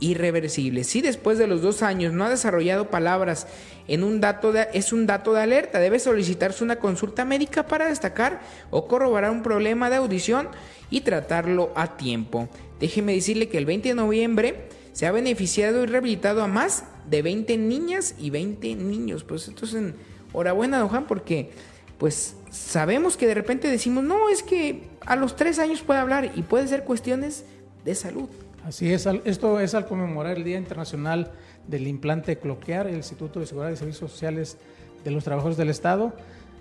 irreversibles. 0.00 0.86
Si 0.86 1.00
después 1.00 1.38
de 1.38 1.46
los 1.46 1.62
dos 1.62 1.82
años 1.82 2.12
no 2.12 2.24
ha 2.24 2.30
desarrollado 2.30 2.90
palabras 2.90 3.46
en 3.86 4.02
un 4.02 4.20
dato 4.20 4.52
es 4.54 4.92
un 4.92 5.06
dato 5.06 5.32
de 5.32 5.42
alerta, 5.42 5.78
debe 5.78 5.98
solicitarse 5.98 6.64
una 6.64 6.76
consulta 6.76 7.24
médica 7.24 7.66
para 7.66 7.88
destacar 7.88 8.40
o 8.70 8.86
corroborar 8.86 9.30
un 9.30 9.42
problema 9.42 9.90
de 9.90 9.96
audición 9.96 10.48
y 10.90 11.02
tratarlo 11.02 11.72
a 11.74 11.96
tiempo. 11.96 12.48
Déjeme 12.80 13.14
decirle 13.14 13.48
que 13.48 13.58
el 13.58 13.66
20 13.66 13.90
de 13.90 13.94
noviembre 13.94 14.68
se 14.92 15.06
ha 15.06 15.12
beneficiado 15.12 15.82
y 15.82 15.86
rehabilitado 15.86 16.42
a 16.42 16.46
más 16.46 16.84
de 17.08 17.22
20 17.22 17.56
niñas 17.58 18.14
y 18.18 18.30
20 18.30 18.76
niños. 18.76 19.24
Pues 19.24 19.48
entonces, 19.48 19.94
enhorabuena, 20.32 20.78
don 20.78 20.88
Juan, 20.88 21.06
porque 21.06 21.50
pues 21.98 22.36
sabemos 22.50 23.16
que 23.16 23.26
de 23.26 23.34
repente 23.34 23.68
decimos, 23.68 24.04
no, 24.04 24.28
es 24.28 24.42
que 24.42 24.82
a 25.06 25.16
los 25.16 25.36
tres 25.36 25.58
años 25.58 25.82
puede 25.82 26.00
hablar 26.00 26.32
y 26.34 26.42
puede 26.42 26.68
ser 26.68 26.84
cuestiones 26.84 27.44
de 27.84 27.94
salud. 27.94 28.28
Así 28.64 28.90
es, 28.90 29.06
esto 29.26 29.60
es 29.60 29.74
al 29.74 29.86
conmemorar 29.86 30.38
el 30.38 30.44
Día 30.44 30.56
Internacional 30.56 31.32
del 31.68 31.86
Implante 31.86 32.38
Cloquear, 32.38 32.86
el 32.86 32.96
Instituto 32.96 33.38
de 33.38 33.44
Seguridad 33.44 33.70
y 33.70 33.76
Servicios 33.76 34.10
Sociales 34.10 34.56
de 35.04 35.10
los 35.10 35.22
Trabajadores 35.22 35.58
del 35.58 35.68
Estado 35.68 36.14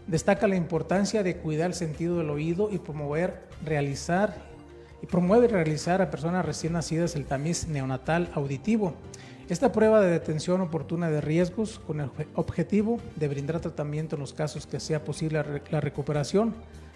destaca 0.05 0.49
la 0.49 0.57
importancia 0.57 1.23
de 1.23 1.37
cuidar 1.37 1.67
el 1.67 1.73
sentido 1.73 2.17
del 2.17 2.29
oído 2.29 2.69
y 2.69 2.77
promover, 2.77 3.43
realizar 3.63 4.35
y 5.01 5.05
promueve 5.05 5.47
realizar 5.47 6.01
a 6.01 6.11
personas 6.11 6.45
recién 6.45 6.73
nacidas 6.73 7.15
el 7.15 7.25
tamiz 7.25 7.69
neonatal 7.69 8.29
auditivo. 8.33 8.95
Esta 9.47 9.71
prueba 9.71 10.01
de 10.01 10.11
detención 10.11 10.59
oportuna 10.59 11.09
de 11.09 11.21
riesgos 11.21 11.79
con 11.79 12.01
el 12.01 12.09
objetivo 12.35 12.99
de 13.15 13.29
brindar 13.29 13.61
tratamiento 13.61 14.17
en 14.17 14.21
los 14.21 14.33
casos 14.33 14.67
que 14.67 14.81
sea 14.81 15.05
posible 15.05 15.41
la 15.71 15.79
recuperación, 15.79 16.53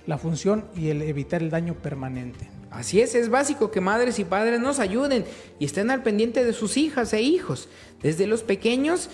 la 0.07 0.17
función 0.17 0.65
y 0.75 0.89
el 0.89 1.03
evitar 1.03 1.43
el 1.43 1.51
daño 1.51 1.75
permanente. 1.75 2.49
Así 2.71 2.99
es, 3.01 3.13
es 3.13 3.29
básico 3.29 3.69
que 3.69 3.81
madres 3.81 4.17
y 4.19 4.23
padres 4.23 4.59
nos 4.59 4.79
ayuden 4.79 5.25
y 5.59 5.65
estén 5.65 5.91
al 5.91 6.01
pendiente 6.01 6.43
de 6.43 6.53
sus 6.53 6.77
hijas 6.77 7.13
e 7.13 7.21
hijos, 7.21 7.69
desde 8.01 8.25
los 8.25 8.43
pequeños, 8.43 9.09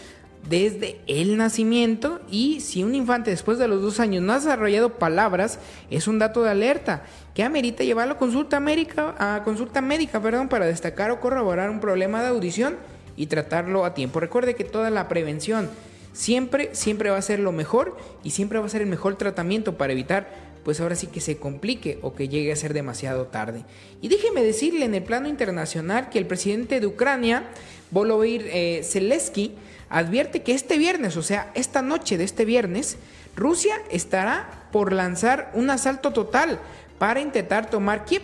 desde 0.49 0.99
el 1.07 1.37
nacimiento 1.37 2.19
y 2.29 2.59
si 2.59 2.83
un 2.83 2.95
infante 2.95 3.31
después 3.31 3.57
de 3.57 3.67
los 3.67 3.81
dos 3.81 3.99
años 3.99 4.23
no 4.23 4.33
ha 4.33 4.39
desarrollado 4.39 4.95
palabras, 4.95 5.59
es 5.89 6.07
un 6.07 6.19
dato 6.19 6.43
de 6.43 6.49
alerta 6.49 7.03
que 7.33 7.43
amerita 7.43 7.83
llevarlo 7.83 8.15
a 8.15 8.17
consulta 8.17 8.59
médica, 8.59 9.15
a 9.17 9.43
consulta 9.43 9.81
médica 9.81 10.21
perdón, 10.21 10.49
para 10.49 10.65
destacar 10.65 11.11
o 11.11 11.19
corroborar 11.19 11.69
un 11.69 11.79
problema 11.79 12.21
de 12.21 12.29
audición 12.29 12.77
y 13.15 13.27
tratarlo 13.27 13.85
a 13.85 13.93
tiempo. 13.93 14.19
Recuerde 14.19 14.55
que 14.55 14.63
toda 14.63 14.89
la 14.89 15.07
prevención 15.07 15.69
siempre, 16.11 16.69
siempre 16.73 17.09
va 17.09 17.17
a 17.17 17.21
ser 17.21 17.39
lo 17.39 17.51
mejor 17.51 17.97
y 18.23 18.31
siempre 18.31 18.59
va 18.59 18.65
a 18.65 18.69
ser 18.69 18.81
el 18.81 18.89
mejor 18.89 19.15
tratamiento 19.15 19.77
para 19.77 19.93
evitar 19.93 20.52
pues 20.63 20.79
ahora 20.79 20.95
sí 20.95 21.07
que 21.07 21.21
se 21.21 21.37
complique 21.37 21.99
o 22.01 22.13
que 22.13 22.29
llegue 22.29 22.51
a 22.51 22.55
ser 22.55 22.73
demasiado 22.73 23.27
tarde. 23.27 23.65
Y 24.01 24.07
déjeme 24.07 24.43
decirle 24.43 24.85
en 24.85 24.95
el 24.95 25.03
plano 25.03 25.27
internacional 25.27 26.09
que 26.09 26.19
el 26.19 26.27
presidente 26.27 26.79
de 26.79 26.87
Ucrania, 26.87 27.49
Volodymyr 27.91 28.47
eh, 28.47 28.81
Zelensky, 28.83 29.53
advierte 29.89 30.41
que 30.41 30.53
este 30.53 30.77
viernes, 30.77 31.17
o 31.17 31.21
sea, 31.21 31.51
esta 31.53 31.81
noche 31.81 32.17
de 32.17 32.23
este 32.23 32.45
viernes, 32.45 32.97
Rusia 33.35 33.75
estará 33.91 34.67
por 34.71 34.93
lanzar 34.93 35.51
un 35.53 35.69
asalto 35.69 36.11
total 36.11 36.59
para 36.97 37.19
intentar 37.19 37.69
tomar 37.69 38.05
Kiev, 38.05 38.23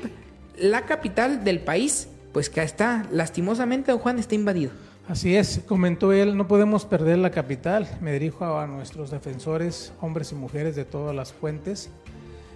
la 0.57 0.85
capital 0.85 1.43
del 1.43 1.59
país, 1.59 2.07
pues 2.33 2.49
que 2.49 2.61
está, 2.61 3.05
lastimosamente, 3.11 3.91
don 3.91 3.99
Juan, 3.99 4.19
está 4.19 4.35
invadido. 4.35 4.71
Así 5.07 5.35
es, 5.35 5.61
comentó 5.67 6.13
él, 6.13 6.37
no 6.37 6.47
podemos 6.47 6.85
perder 6.85 7.17
la 7.17 7.31
capital. 7.31 7.87
Me 7.99 8.13
dirijo 8.13 8.59
a 8.59 8.67
nuestros 8.67 9.09
defensores, 9.09 9.91
hombres 10.01 10.31
y 10.31 10.35
mujeres 10.35 10.75
de 10.75 10.85
todas 10.85 11.15
las 11.15 11.33
fuentes, 11.33 11.89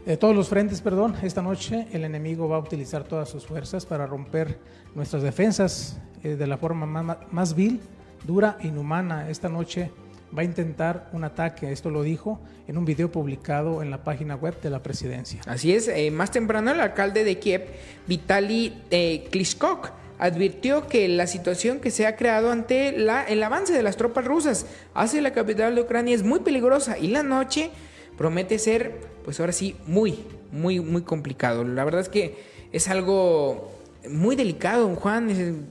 de 0.06 0.18
todos 0.18 0.36
los 0.36 0.50
frentes, 0.50 0.82
perdón. 0.82 1.16
Esta 1.24 1.42
noche 1.42 1.88
el 1.94 2.04
enemigo 2.04 2.50
va 2.50 2.58
a 2.58 2.60
utilizar 2.60 3.04
todas 3.04 3.30
sus 3.30 3.46
fuerzas 3.46 3.86
para 3.86 4.06
romper 4.06 4.58
nuestras 4.96 5.24
defensas 5.24 5.98
eh, 6.24 6.36
de 6.36 6.48
la 6.48 6.58
forma 6.58 6.86
más, 6.86 7.56
vil, 7.56 7.80
dura 8.26 8.58
e 8.62 8.68
inhumana. 8.68 9.30
Esta 9.30 9.50
noche 9.50 9.92
va 10.36 10.42
a 10.42 10.46
intentar 10.46 11.10
un 11.14 11.24
ataque, 11.24 11.72
esto 11.72 11.90
lo 11.90 12.04
dijo 12.04 12.40
en 12.68 12.78
un 12.78 12.86
video 12.86 13.12
publicado 13.12 13.82
en 13.82 13.92
la 13.92 14.04
página 14.04 14.36
web 14.36 14.60
de 14.62 14.70
la 14.70 14.82
presidencia. 14.82 15.42
Así 15.46 15.74
es, 15.74 15.88
eh, 15.88 16.12
más 16.12 16.32
temprano 16.32 16.72
el 16.72 16.80
alcalde 16.80 17.24
de 17.24 17.40
Kiev, 17.40 17.68
Vitaly 18.08 18.74
eh, 18.90 19.28
Klitschko, 19.32 19.82
advirtió 20.20 20.88
que 20.88 21.08
la 21.08 21.28
situación 21.28 21.80
que 21.80 21.92
se 21.92 22.08
ha 22.08 22.16
creado 22.16 22.52
ante 22.52 22.92
la, 22.94 23.24
el 23.24 23.44
avance 23.44 23.74
de 23.74 23.84
las 23.84 23.98
tropas 23.98 24.26
rusas 24.26 24.66
hacia 24.94 25.22
la 25.22 25.32
capital 25.34 25.76
de 25.76 25.82
Ucrania 25.82 26.16
es 26.16 26.24
muy 26.24 26.40
peligrosa 26.40 26.98
y 26.98 27.08
la 27.08 27.24
noche 27.24 27.72
promete 28.18 28.60
ser, 28.60 29.13
pues 29.24 29.40
ahora 29.40 29.52
sí, 29.52 29.76
muy, 29.88 30.20
muy, 30.52 30.80
muy 30.80 31.02
complicado. 31.02 31.64
La 31.64 31.84
verdad 31.84 32.02
es 32.02 32.10
que 32.10 32.38
es 32.72 32.88
algo 32.88 33.72
muy 34.10 34.36
delicado, 34.36 34.94
Juan. 34.96 35.68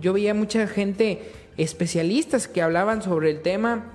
Yo 0.00 0.12
veía 0.12 0.34
mucha 0.34 0.66
gente, 0.66 1.32
especialistas 1.56 2.48
que 2.48 2.62
hablaban 2.62 3.02
sobre 3.02 3.30
el 3.30 3.42
tema 3.42 3.92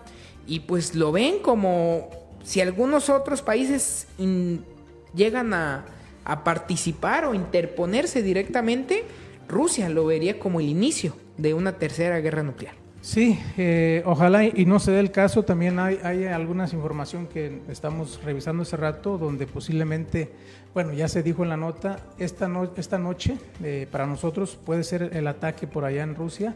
y 0.47 0.61
pues 0.61 0.95
lo 0.95 1.11
ven 1.11 1.39
como 1.39 2.09
si 2.43 2.61
algunos 2.61 3.09
otros 3.09 3.41
países 3.41 4.07
llegan 5.13 5.53
a, 5.53 5.85
a 6.23 6.43
participar 6.43 7.25
o 7.25 7.33
interponerse 7.33 8.21
directamente, 8.21 9.03
Rusia 9.47 9.89
lo 9.89 10.05
vería 10.05 10.39
como 10.39 10.59
el 10.59 10.69
inicio 10.69 11.15
de 11.37 11.53
una 11.53 11.73
tercera 11.73 12.19
guerra 12.19 12.43
nuclear. 12.43 12.80
Sí, 13.01 13.39
eh, 13.57 14.03
ojalá 14.05 14.45
y 14.45 14.63
no 14.67 14.79
se 14.79 14.91
dé 14.91 14.99
el 14.99 15.09
caso. 15.09 15.41
También 15.41 15.79
hay, 15.79 15.99
hay 16.03 16.25
algunas 16.25 16.71
información 16.71 17.25
que 17.25 17.59
estamos 17.67 18.21
revisando 18.23 18.61
hace 18.61 18.77
rato 18.77 19.17
donde 19.17 19.47
posiblemente, 19.47 20.29
bueno, 20.75 20.93
ya 20.93 21.07
se 21.07 21.23
dijo 21.23 21.41
en 21.41 21.49
la 21.49 21.57
nota, 21.57 21.97
esta, 22.19 22.47
esta 22.77 22.99
noche 22.99 23.39
eh, 23.63 23.87
para 23.91 24.05
nosotros 24.05 24.55
puede 24.63 24.83
ser 24.83 25.09
el 25.13 25.25
ataque 25.25 25.65
por 25.65 25.83
allá 25.83 26.03
en 26.03 26.13
Rusia, 26.13 26.53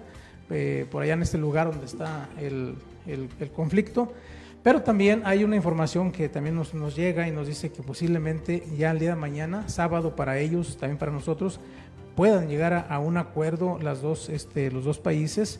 eh, 0.51 0.85
por 0.91 1.01
allá 1.01 1.13
en 1.13 1.23
este 1.23 1.39
lugar 1.39 1.71
donde 1.71 1.87
está 1.87 2.29
el, 2.39 2.75
el, 3.07 3.27
conflicto. 3.49 4.13
Pero 4.61 4.83
también 4.83 5.23
hay 5.25 5.43
una 5.43 5.55
información 5.55 6.11
que 6.11 6.29
también 6.29 6.55
nos, 6.55 6.75
nos, 6.75 6.95
llega 6.95 7.27
y 7.27 7.31
nos 7.31 7.47
dice 7.47 7.71
que 7.71 7.81
posiblemente 7.81 8.63
ya 8.77 8.91
el 8.91 8.99
día 8.99 9.09
de 9.09 9.15
mañana, 9.15 9.67
sábado 9.67 10.15
para 10.15 10.37
ellos, 10.37 10.77
también 10.77 10.99
para 10.99 11.11
nosotros, 11.11 11.59
puedan 12.15 12.49
llegar 12.49 12.73
a, 12.73 12.81
a 12.81 12.99
un 12.99 13.17
acuerdo 13.17 13.79
las 13.81 14.03
dos, 14.03 14.29
este, 14.29 14.69
los 14.69 14.85
dos 14.85 14.99
países 14.99 15.59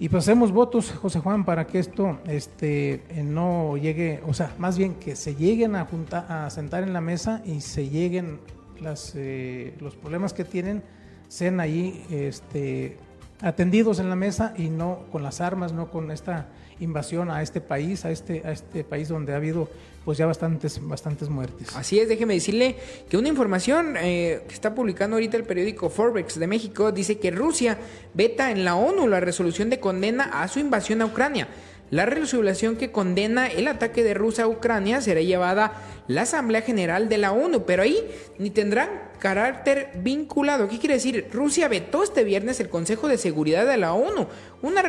y 0.00 0.08
pues 0.08 0.24
hacemos 0.24 0.52
votos, 0.52 0.92
José 0.92 1.18
Juan, 1.18 1.44
para 1.44 1.66
que 1.66 1.80
esto 1.80 2.18
este, 2.26 3.02
eh, 3.10 3.24
no 3.24 3.76
llegue, 3.76 4.22
o 4.26 4.32
sea, 4.32 4.54
más 4.58 4.78
bien 4.78 4.94
que 4.94 5.16
se 5.16 5.34
lleguen 5.34 5.74
a, 5.74 5.86
juntar, 5.86 6.30
a 6.30 6.48
sentar 6.50 6.84
en 6.84 6.92
la 6.92 7.00
mesa 7.00 7.42
y 7.44 7.60
se 7.60 7.88
lleguen 7.88 8.38
las, 8.80 9.14
eh, 9.16 9.74
los 9.80 9.96
problemas 9.96 10.32
que 10.32 10.44
tienen, 10.44 10.84
sean 11.26 11.58
ahí 11.58 12.06
este, 12.10 12.96
atendidos 13.40 13.98
en 14.00 14.08
la 14.08 14.16
mesa 14.16 14.54
y 14.56 14.68
no 14.68 15.06
con 15.12 15.22
las 15.22 15.40
armas, 15.40 15.72
no 15.72 15.90
con 15.90 16.10
esta 16.10 16.48
invasión 16.80 17.30
a 17.30 17.42
este 17.42 17.60
país, 17.60 18.04
a 18.04 18.10
este, 18.10 18.42
a 18.44 18.52
este 18.52 18.84
país 18.84 19.08
donde 19.08 19.32
ha 19.32 19.36
habido 19.36 19.68
pues 20.04 20.16
ya 20.16 20.26
bastantes, 20.26 20.80
bastantes 20.86 21.28
muertes. 21.28 21.76
Así 21.76 21.98
es, 21.98 22.08
déjeme 22.08 22.34
decirle 22.34 22.76
que 23.10 23.16
una 23.16 23.28
información 23.28 23.96
eh, 23.98 24.42
que 24.48 24.54
está 24.54 24.74
publicando 24.74 25.16
ahorita 25.16 25.36
el 25.36 25.44
periódico 25.44 25.90
Forbes 25.90 26.38
de 26.38 26.46
México 26.46 26.92
dice 26.92 27.18
que 27.18 27.30
Rusia 27.30 27.78
veta 28.14 28.50
en 28.50 28.64
la 28.64 28.74
ONU 28.74 29.06
la 29.06 29.20
resolución 29.20 29.70
de 29.70 29.80
condena 29.80 30.24
a 30.42 30.48
su 30.48 30.60
invasión 30.60 31.02
a 31.02 31.06
Ucrania. 31.06 31.48
La 31.90 32.04
resolución 32.04 32.76
que 32.76 32.92
condena 32.92 33.46
el 33.46 33.66
ataque 33.66 34.02
de 34.02 34.14
Rusia 34.14 34.44
a 34.44 34.48
Ucrania 34.48 35.00
será 35.00 35.22
llevada 35.22 35.72
la 36.06 36.22
Asamblea 36.22 36.60
General 36.62 37.08
de 37.08 37.18
la 37.18 37.32
ONU, 37.32 37.64
pero 37.64 37.82
ahí 37.82 37.98
ni 38.38 38.50
tendrán 38.50 39.07
carácter 39.18 39.90
vinculado. 40.02 40.68
¿Qué 40.68 40.78
quiere 40.78 40.94
decir? 40.94 41.28
Rusia 41.32 41.68
vetó 41.68 42.02
este 42.02 42.24
viernes 42.24 42.60
el 42.60 42.68
Consejo 42.68 43.08
de 43.08 43.18
Seguridad 43.18 43.66
de 43.66 43.76
la 43.76 43.92
ONU, 43.92 44.26
una, 44.62 44.82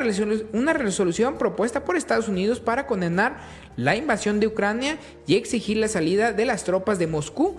una 0.53 0.73
resolución 0.73 1.37
propuesta 1.37 1.83
por 1.83 1.97
Estados 1.97 2.27
Unidos 2.27 2.59
para 2.59 2.87
condenar 2.87 3.37
la 3.75 3.95
invasión 3.95 4.39
de 4.39 4.47
Ucrania 4.47 4.97
y 5.27 5.35
exigir 5.35 5.77
la 5.77 5.87
salida 5.87 6.33
de 6.33 6.45
las 6.45 6.63
tropas 6.63 6.99
de 6.99 7.07
Moscú, 7.07 7.57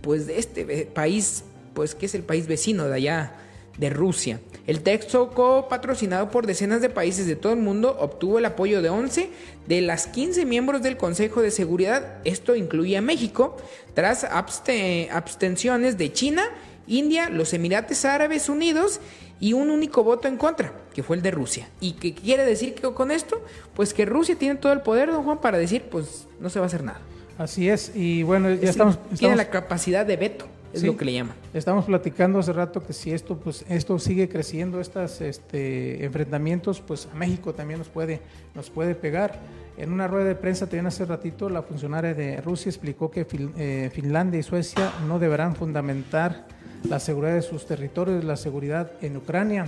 pues 0.00 0.26
de 0.26 0.38
este 0.38 0.86
país, 0.86 1.44
pues 1.74 1.94
que 1.94 2.06
es 2.06 2.14
el 2.14 2.22
país 2.22 2.46
vecino 2.46 2.88
de 2.88 2.94
allá 2.94 3.32
de 3.78 3.90
Rusia. 3.90 4.40
El 4.66 4.82
texto, 4.82 5.30
patrocinado 5.68 6.30
por 6.30 6.46
decenas 6.46 6.80
de 6.80 6.88
países 6.88 7.26
de 7.26 7.36
todo 7.36 7.52
el 7.52 7.58
mundo, 7.58 7.96
obtuvo 7.98 8.38
el 8.38 8.44
apoyo 8.44 8.80
de 8.82 8.90
11 8.90 9.30
de 9.66 9.80
las 9.80 10.06
15 10.06 10.44
miembros 10.46 10.82
del 10.82 10.96
Consejo 10.96 11.42
de 11.42 11.50
Seguridad. 11.50 12.18
Esto 12.24 12.54
incluye 12.54 12.96
a 12.96 13.02
México, 13.02 13.56
tras 13.94 14.24
abstenciones 14.24 15.98
de 15.98 16.12
China, 16.12 16.44
India, 16.86 17.28
los 17.28 17.52
Emiratos 17.52 18.04
Árabes 18.04 18.48
Unidos 18.48 19.00
y 19.40 19.54
un 19.54 19.70
único 19.70 20.04
voto 20.04 20.28
en 20.28 20.36
contra, 20.36 20.72
que 20.94 21.02
fue 21.02 21.16
el 21.16 21.22
de 21.22 21.32
Rusia. 21.32 21.68
¿Y 21.80 21.92
qué 21.94 22.14
quiere 22.14 22.44
decir 22.44 22.74
que 22.74 22.82
con 22.92 23.10
esto? 23.10 23.42
Pues 23.74 23.92
que 23.92 24.04
Rusia 24.04 24.36
tiene 24.36 24.54
todo 24.56 24.72
el 24.72 24.82
poder, 24.82 25.10
don 25.10 25.24
Juan, 25.24 25.40
para 25.40 25.58
decir, 25.58 25.82
pues 25.90 26.28
no 26.38 26.48
se 26.50 26.60
va 26.60 26.66
a 26.66 26.68
hacer 26.68 26.84
nada. 26.84 27.00
Así 27.38 27.68
es, 27.68 27.90
y 27.96 28.22
bueno, 28.22 28.54
ya 28.54 28.70
estamos, 28.70 28.98
Tiene 29.18 29.34
la 29.34 29.50
capacidad 29.50 30.06
de 30.06 30.16
veto, 30.16 30.46
es 30.72 30.82
lo 30.82 30.96
que 30.96 31.04
le 31.04 31.12
llaman. 31.12 31.36
Estamos 31.54 31.84
platicando 31.84 32.38
hace 32.38 32.52
rato 32.52 32.82
que 32.82 32.92
si 32.92 33.12
esto, 33.12 33.36
pues, 33.36 33.64
esto 33.68 33.98
sigue 33.98 34.28
creciendo, 34.28 34.80
estos 34.80 35.20
este, 35.20 36.04
enfrentamientos, 36.04 36.80
pues 36.80 37.08
a 37.12 37.16
México 37.16 37.52
también 37.54 37.78
nos 37.78 37.88
puede, 37.88 38.20
nos 38.54 38.70
puede 38.70 38.94
pegar. 38.94 39.40
En 39.76 39.92
una 39.92 40.06
rueda 40.06 40.26
de 40.26 40.34
prensa 40.34 40.66
también 40.66 40.86
hace 40.86 41.04
ratito, 41.04 41.48
la 41.48 41.62
funcionaria 41.62 42.14
de 42.14 42.40
Rusia 42.40 42.68
explicó 42.70 43.10
que 43.10 43.26
eh, 43.56 43.90
Finlandia 43.92 44.38
y 44.38 44.42
Suecia 44.42 44.92
no 45.08 45.18
deberán 45.18 45.56
fundamentar 45.56 46.46
la 46.88 46.98
seguridad 46.98 47.34
de 47.34 47.42
sus 47.42 47.66
territorios, 47.66 48.24
la 48.24 48.36
seguridad 48.36 48.92
en 49.00 49.16
Ucrania. 49.16 49.66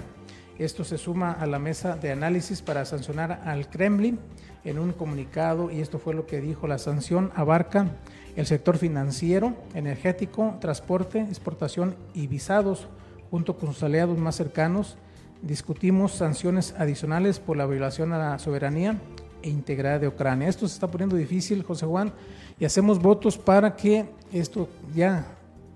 Esto 0.58 0.84
se 0.84 0.98
suma 0.98 1.32
a 1.32 1.46
la 1.46 1.58
mesa 1.58 1.96
de 1.96 2.12
análisis 2.12 2.62
para 2.62 2.84
sancionar 2.84 3.42
al 3.44 3.68
Kremlin 3.68 4.20
en 4.64 4.78
un 4.78 4.92
comunicado 4.92 5.70
y 5.70 5.80
esto 5.80 5.98
fue 5.98 6.14
lo 6.14 6.26
que 6.26 6.40
dijo 6.40 6.68
la 6.68 6.78
sanción 6.78 7.32
abarca 7.34 7.90
el 8.36 8.46
sector 8.46 8.78
financiero, 8.78 9.54
energético, 9.74 10.56
transporte, 10.60 11.20
exportación 11.20 11.96
y 12.14 12.26
visados 12.26 12.88
junto 13.30 13.56
con 13.56 13.72
sus 13.72 13.82
aliados 13.82 14.18
más 14.18 14.36
cercanos. 14.36 14.96
Discutimos 15.42 16.12
sanciones 16.12 16.74
adicionales 16.78 17.38
por 17.40 17.56
la 17.56 17.66
violación 17.66 18.12
a 18.12 18.18
la 18.18 18.38
soberanía 18.38 18.96
e 19.42 19.50
integridad 19.50 20.00
de 20.00 20.08
Ucrania. 20.08 20.48
Esto 20.48 20.66
se 20.66 20.74
está 20.74 20.88
poniendo 20.88 21.16
difícil, 21.16 21.62
José 21.62 21.86
Juan, 21.86 22.12
y 22.58 22.64
hacemos 22.64 23.00
votos 23.00 23.36
para 23.36 23.76
que 23.76 24.06
esto 24.32 24.68
ya 24.94 25.26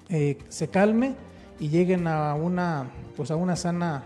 eh, 0.09 0.39
se 0.49 0.69
calme 0.69 1.15
y 1.61 1.69
lleguen 1.69 2.07
a 2.07 2.35
una, 2.35 2.89
pues 3.17 3.31
a 3.31 3.37
una 3.37 3.57
sana 3.57 4.05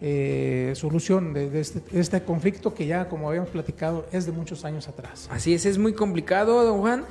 eh, 0.00 0.72
solución 0.76 1.32
de, 1.32 1.60
este, 1.60 1.80
de, 1.80 2.00
este, 2.00 2.22
conflicto 2.22 2.74
que 2.74 2.86
ya, 2.86 3.08
como 3.08 3.28
habíamos 3.28 3.50
platicado, 3.50 4.06
es 4.12 4.26
de 4.26 4.32
muchos 4.32 4.64
años 4.64 4.88
atrás. 4.88 5.28
Así 5.30 5.54
es, 5.54 5.64
es 5.64 5.78
muy 5.78 5.94
complicado, 5.94 6.64
don 6.64 6.80
Juan, 6.80 7.04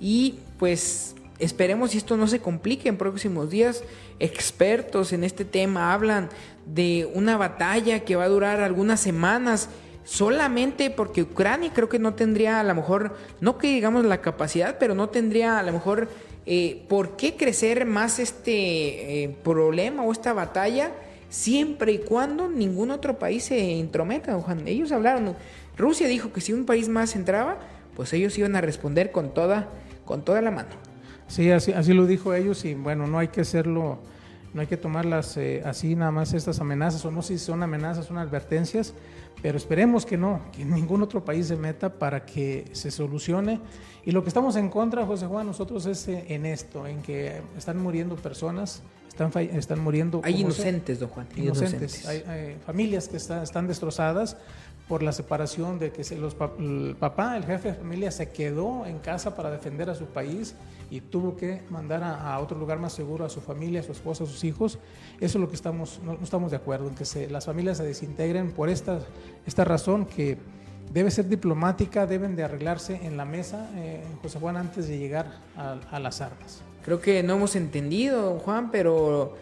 y 0.00 0.40
pues 0.58 1.14
esperemos 1.38 1.92
si 1.92 1.98
esto 1.98 2.16
no 2.16 2.26
se 2.26 2.40
complique 2.40 2.88
en 2.88 2.96
próximos 2.96 3.50
días. 3.50 3.84
Expertos 4.18 5.12
en 5.12 5.24
este 5.24 5.44
tema 5.44 5.92
hablan 5.92 6.30
de 6.66 7.08
una 7.14 7.36
batalla 7.36 8.00
que 8.00 8.16
va 8.16 8.24
a 8.24 8.28
durar 8.28 8.60
algunas 8.60 9.00
semanas 9.00 9.68
solamente 10.04 10.90
porque 10.90 11.22
Ucrania 11.22 11.70
creo 11.72 11.88
que 11.88 11.98
no 11.98 12.14
tendría 12.14 12.60
a 12.60 12.64
lo 12.64 12.74
mejor, 12.74 13.16
no 13.40 13.58
que 13.58 13.68
digamos 13.68 14.04
la 14.04 14.20
capacidad, 14.20 14.78
pero 14.78 14.94
no 14.94 15.08
tendría 15.08 15.58
a 15.58 15.62
lo 15.62 15.72
mejor 15.72 16.08
eh, 16.44 16.84
¿por 16.88 17.16
qué 17.16 17.36
crecer 17.36 17.86
más 17.86 18.18
este 18.18 19.22
eh, 19.24 19.36
problema 19.44 20.02
o 20.02 20.10
esta 20.10 20.32
batalla 20.32 20.92
siempre 21.32 21.92
y 21.92 21.98
cuando 21.98 22.46
ningún 22.46 22.90
otro 22.90 23.18
país 23.18 23.44
se 23.44 23.58
intrometa? 23.58 24.38
Juan? 24.38 24.68
Ellos 24.68 24.92
hablaron, 24.92 25.34
Rusia 25.78 26.06
dijo 26.06 26.30
que 26.30 26.42
si 26.42 26.52
un 26.52 26.66
país 26.66 26.90
más 26.90 27.16
entraba, 27.16 27.58
pues 27.96 28.12
ellos 28.12 28.36
iban 28.36 28.54
a 28.54 28.60
responder 28.60 29.10
con 29.10 29.32
toda, 29.32 29.70
con 30.04 30.22
toda 30.22 30.42
la 30.42 30.50
mano. 30.50 30.68
Sí, 31.28 31.50
así, 31.50 31.72
así 31.72 31.94
lo 31.94 32.06
dijo 32.06 32.34
ellos 32.34 32.66
y 32.66 32.74
bueno, 32.74 33.06
no 33.06 33.18
hay 33.18 33.28
que 33.28 33.40
hacerlo, 33.40 33.98
no 34.54 34.60
hay 34.60 34.66
que 34.66 34.76
tomarlas 34.76 35.36
eh, 35.36 35.62
así 35.64 35.94
nada 35.94 36.10
más 36.10 36.32
estas 36.32 36.60
amenazas, 36.60 37.04
o 37.04 37.10
no 37.10 37.22
si 37.22 37.38
son 37.38 37.62
amenazas, 37.62 38.06
son 38.06 38.18
advertencias, 38.18 38.94
pero 39.40 39.56
esperemos 39.56 40.04
que 40.04 40.16
no, 40.16 40.40
que 40.52 40.64
ningún 40.64 41.02
otro 41.02 41.24
país 41.24 41.48
se 41.48 41.56
meta 41.56 41.98
para 41.98 42.24
que 42.24 42.66
se 42.72 42.90
solucione 42.90 43.60
y 44.04 44.10
lo 44.10 44.22
que 44.22 44.28
estamos 44.28 44.56
en 44.56 44.68
contra, 44.68 45.06
José 45.06 45.26
Juan, 45.26 45.46
nosotros 45.46 45.86
es 45.86 46.08
eh, 46.08 46.24
en 46.28 46.44
esto, 46.44 46.86
en 46.86 47.02
que 47.02 47.40
están 47.56 47.78
muriendo 47.78 48.16
personas, 48.16 48.82
están, 49.08 49.30
están 49.36 49.78
muriendo... 49.78 50.20
Hay 50.24 50.40
inocentes, 50.40 50.98
don 50.98 51.08
Juan. 51.10 51.28
Inocentes. 51.36 52.06
Hay, 52.06 52.56
familias 52.66 53.08
que 53.08 53.18
están 53.18 53.66
destrozadas 53.68 54.36
por 54.92 55.02
la 55.02 55.12
separación 55.12 55.78
de 55.78 55.90
que 55.90 56.02
los, 56.16 56.36
el 56.58 56.96
papá, 57.00 57.38
el 57.38 57.46
jefe 57.46 57.68
de 57.68 57.74
familia, 57.76 58.10
se 58.10 58.28
quedó 58.28 58.84
en 58.84 58.98
casa 58.98 59.34
para 59.34 59.50
defender 59.50 59.88
a 59.88 59.94
su 59.94 60.04
país 60.04 60.54
y 60.90 61.00
tuvo 61.00 61.34
que 61.34 61.62
mandar 61.70 62.04
a, 62.04 62.38
otro 62.40 62.58
lugar 62.58 62.78
más 62.78 62.92
seguro 62.92 63.24
a 63.24 63.30
su 63.30 63.40
familia, 63.40 63.80
a 63.80 63.82
su 63.84 63.92
esposa, 63.92 64.24
a 64.24 64.26
sus 64.26 64.44
hijos. 64.44 64.78
Eso 65.18 65.38
es 65.38 65.40
lo 65.40 65.48
que 65.48 65.54
estamos, 65.54 65.98
no, 66.04 66.18
estamos 66.22 66.50
de 66.50 66.58
acuerdo, 66.58 66.88
en 66.88 66.94
que 66.94 67.06
se, 67.06 67.30
las 67.30 67.46
familias 67.46 67.78
se 67.78 67.84
desintegren 67.84 68.52
por 68.52 68.68
esta, 68.68 68.98
esta 69.46 69.64
razón 69.64 70.04
que 70.04 70.36
debe 70.92 71.10
ser 71.10 71.26
diplomática, 71.26 72.06
deben 72.06 72.36
de 72.36 72.44
arreglarse 72.44 73.00
en 73.02 73.16
la 73.16 73.24
mesa, 73.24 73.70
eh, 73.76 74.04
José 74.20 74.40
Juan, 74.40 74.58
antes 74.58 74.88
de 74.88 74.98
llegar 74.98 75.38
a, 75.56 75.98
las 76.00 76.20
armas. 76.20 76.60
Creo 76.84 77.00
que 77.00 77.22
no 77.22 77.36
hemos 77.36 77.56
entendido, 77.56 78.38
Juan, 78.40 78.70
pero 78.70 79.38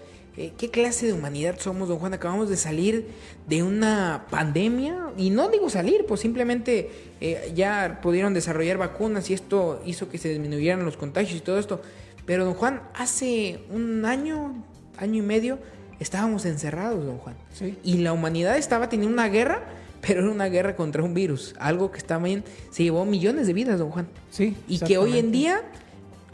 ¿qué 0.59 0.71
clase 0.71 1.07
de 1.07 1.13
humanidad 1.13 1.59
somos, 1.59 1.89
don 1.89 1.99
Juan? 1.99 2.15
Acabamos 2.15 2.49
de 2.49 2.57
salir 2.57 3.09
de 3.47 3.63
una 3.63 4.27
pandemia, 4.31 5.11
y 5.17 5.31
no 5.31 5.49
digo 5.49 5.71
salir, 5.71 6.07
pues 6.07 6.21
simplemente 6.21 6.91
eh, 7.21 7.53
ya 7.55 8.01
pudieron 8.03 8.35
desarrollar 8.35 8.79
vacunas 8.79 9.31
y 9.31 9.35
esto 9.35 9.83
hizo 9.85 10.09
que 10.09 10.19
se 10.19 10.31
disminuyeran 10.31 10.85
los 10.85 10.97
contagios 10.97 11.37
y 11.39 11.41
todo 11.41 11.59
esto. 11.59 11.83
Pero, 12.27 12.45
don 12.45 12.55
Juan, 12.55 12.83
hace 12.95 13.61
un 13.71 14.05
año, 14.05 14.65
año 14.99 15.23
y 15.23 15.27
medio, 15.27 15.59
estábamos 15.99 16.45
encerrados, 16.47 17.05
don 17.05 17.19
Juan. 17.19 17.37
Sí. 17.53 17.79
Y 17.83 17.99
la 17.99 18.13
humanidad 18.13 18.57
estaba 18.57 18.89
teniendo 18.89 19.15
una 19.15 19.29
guerra 19.29 19.63
pero 20.01 20.21
era 20.21 20.31
una 20.31 20.47
guerra 20.47 20.77
contra 20.77 21.03
un 21.03 21.15
virus, 21.15 21.55
algo 21.59 21.91
que 21.91 22.01
también 22.01 22.45
se 22.71 22.83
llevó 22.85 23.05
millones 23.05 23.47
de 23.47 23.53
vidas, 23.53 23.79
don 23.79 23.91
Juan. 23.91 24.09
Sí. 24.31 24.57
Y 24.67 24.79
que 24.81 24.99
hoy 24.99 25.19
en 25.19 25.31
día, 25.31 25.63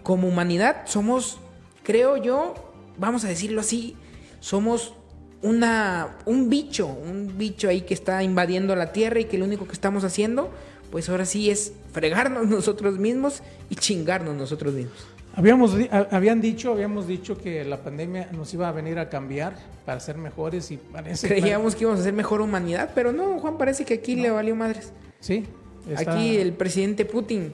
como 0.02 0.28
humanidad, 0.28 0.82
somos, 0.86 1.38
creo 1.82 2.16
yo, 2.16 2.54
vamos 2.98 3.24
a 3.24 3.28
decirlo 3.28 3.60
así, 3.60 3.96
somos 4.40 4.94
una, 5.42 6.16
un 6.24 6.48
bicho, 6.48 6.86
un 6.86 7.36
bicho 7.36 7.68
ahí 7.68 7.82
que 7.82 7.94
está 7.94 8.22
invadiendo 8.22 8.74
la 8.74 8.92
tierra 8.92 9.20
y 9.20 9.24
que 9.24 9.38
lo 9.38 9.44
único 9.44 9.66
que 9.66 9.72
estamos 9.72 10.04
haciendo, 10.04 10.50
pues 10.90 11.08
ahora 11.08 11.24
sí 11.24 11.50
es 11.50 11.72
fregarnos 11.92 12.46
nosotros 12.48 12.98
mismos 12.98 13.42
y 13.70 13.76
chingarnos 13.76 14.34
nosotros 14.34 14.74
mismos. 14.74 15.06
Habíamos, 15.34 15.76
habían 16.10 16.40
dicho, 16.40 16.72
habíamos 16.72 17.06
dicho 17.06 17.36
que 17.36 17.62
la 17.62 17.82
pandemia 17.82 18.30
nos 18.32 18.54
iba 18.54 18.68
a 18.68 18.72
venir 18.72 18.98
a 18.98 19.10
cambiar 19.10 19.54
para 19.84 20.00
ser 20.00 20.16
mejores 20.16 20.70
y 20.70 20.78
parece... 20.78 21.28
Creíamos 21.28 21.74
que 21.74 21.82
íbamos 21.82 22.00
a 22.00 22.04
ser 22.04 22.14
mejor 22.14 22.40
humanidad, 22.40 22.92
pero 22.94 23.12
no, 23.12 23.38
Juan, 23.38 23.58
parece 23.58 23.84
que 23.84 23.94
aquí 23.94 24.16
le 24.16 24.30
valió 24.30 24.56
madres. 24.56 24.92
Sí. 25.20 25.44
Aquí 25.94 26.38
el 26.38 26.54
presidente 26.54 27.04
Putin, 27.04 27.52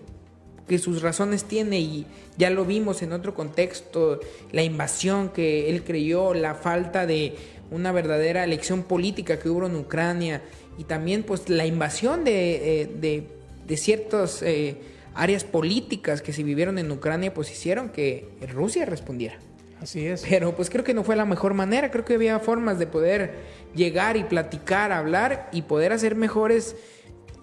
que 0.68 0.78
sus 0.78 1.02
razones 1.02 1.44
tiene 1.44 1.80
y 1.80 2.06
ya 2.38 2.50
lo 2.50 2.64
vimos 2.64 3.02
en 3.02 3.12
otro 3.12 3.34
contexto, 3.34 4.20
la 4.52 4.62
invasión 4.62 5.30
que 5.30 5.70
él 5.70 5.84
creyó, 5.84 6.34
la 6.34 6.54
falta 6.54 7.06
de 7.06 7.34
una 7.70 7.92
verdadera 7.92 8.44
elección 8.44 8.82
política 8.82 9.38
que 9.38 9.48
hubo 9.48 9.66
en 9.66 9.76
Ucrania 9.76 10.42
y 10.78 10.84
también 10.84 11.22
pues 11.22 11.48
la 11.48 11.66
invasión 11.66 12.24
de, 12.24 12.82
eh, 12.82 13.26
de, 13.66 13.76
ciertos... 13.76 14.42
Eh, 14.42 14.76
áreas 15.14 15.44
políticas 15.44 16.22
que 16.22 16.32
se 16.32 16.42
vivieron 16.42 16.78
en 16.78 16.90
Ucrania 16.90 17.34
pues 17.34 17.50
hicieron 17.50 17.90
que 17.90 18.28
Rusia 18.52 18.86
respondiera. 18.86 19.38
Así 19.80 20.06
es. 20.06 20.24
Pero 20.28 20.54
pues 20.54 20.70
creo 20.70 20.84
que 20.84 20.94
no 20.94 21.02
fue 21.02 21.16
la 21.16 21.24
mejor 21.24 21.54
manera, 21.54 21.90
creo 21.90 22.04
que 22.04 22.14
había 22.14 22.38
formas 22.38 22.78
de 22.78 22.86
poder 22.86 23.34
llegar 23.74 24.16
y 24.16 24.24
platicar, 24.24 24.92
hablar 24.92 25.48
y 25.52 25.62
poder 25.62 25.92
hacer 25.92 26.14
mejores 26.14 26.76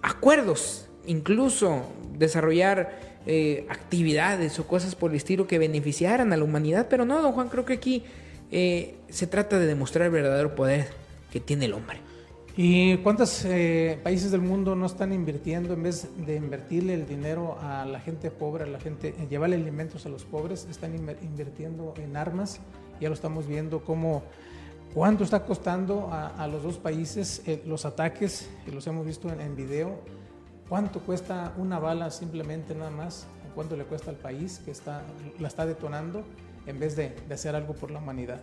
acuerdos, 0.02 0.88
incluso 1.06 1.84
desarrollar 2.16 3.09
eh, 3.26 3.66
actividades 3.68 4.58
o 4.58 4.66
cosas 4.66 4.94
por 4.94 5.10
el 5.10 5.16
estilo 5.16 5.46
que 5.46 5.58
beneficiaran 5.58 6.32
a 6.32 6.36
la 6.36 6.44
humanidad. 6.44 6.86
Pero 6.88 7.04
no, 7.04 7.20
don 7.22 7.32
Juan, 7.32 7.48
creo 7.48 7.64
que 7.64 7.74
aquí 7.74 8.04
eh, 8.50 8.96
se 9.08 9.26
trata 9.26 9.58
de 9.58 9.66
demostrar 9.66 10.06
el 10.06 10.12
verdadero 10.12 10.54
poder 10.54 10.88
que 11.30 11.40
tiene 11.40 11.66
el 11.66 11.74
hombre. 11.74 11.98
¿Y 12.56 12.96
cuántos 12.98 13.44
eh, 13.44 13.98
países 14.02 14.32
del 14.32 14.40
mundo 14.40 14.74
no 14.74 14.86
están 14.86 15.12
invirtiendo, 15.12 15.72
en 15.72 15.84
vez 15.84 16.08
de 16.26 16.36
invertirle 16.36 16.94
el 16.94 17.06
dinero 17.06 17.56
a 17.60 17.84
la 17.84 18.00
gente 18.00 18.30
pobre, 18.30 18.64
a 18.64 18.66
la 18.66 18.80
gente, 18.80 19.14
en 19.18 19.28
llevarle 19.28 19.56
alimentos 19.56 20.04
a 20.04 20.08
los 20.08 20.24
pobres, 20.24 20.66
están 20.68 20.94
invirtiendo 20.94 21.94
en 21.96 22.16
armas? 22.16 22.60
Ya 23.00 23.08
lo 23.08 23.14
estamos 23.14 23.46
viendo 23.46 23.82
cómo, 23.84 24.24
cuánto 24.92 25.22
está 25.24 25.44
costando 25.44 26.10
a, 26.12 26.46
los 26.48 26.62
dos 26.62 26.76
países 26.76 27.42
eh, 27.46 27.62
los 27.66 27.84
ataques, 27.84 28.50
que 28.64 28.72
los 28.72 28.86
hemos 28.86 29.06
visto 29.06 29.30
en, 29.32 29.56
video, 29.56 30.00
cuánto 30.70 31.00
cuesta 31.00 31.52
una 31.58 31.78
bala 31.78 32.10
simplemente 32.10 32.74
nada 32.74 32.90
más, 32.90 33.26
cuánto 33.54 33.76
le 33.76 33.84
cuesta 33.84 34.10
al 34.10 34.16
país 34.16 34.62
que 34.64 34.70
está, 34.70 35.02
la 35.38 35.48
está 35.48 35.66
detonando, 35.66 36.24
en 36.66 36.80
vez 36.80 36.96
de, 36.96 37.14
hacer 37.30 37.54
algo 37.54 37.74
por 37.74 37.90
la 37.90 37.98
humanidad. 37.98 38.40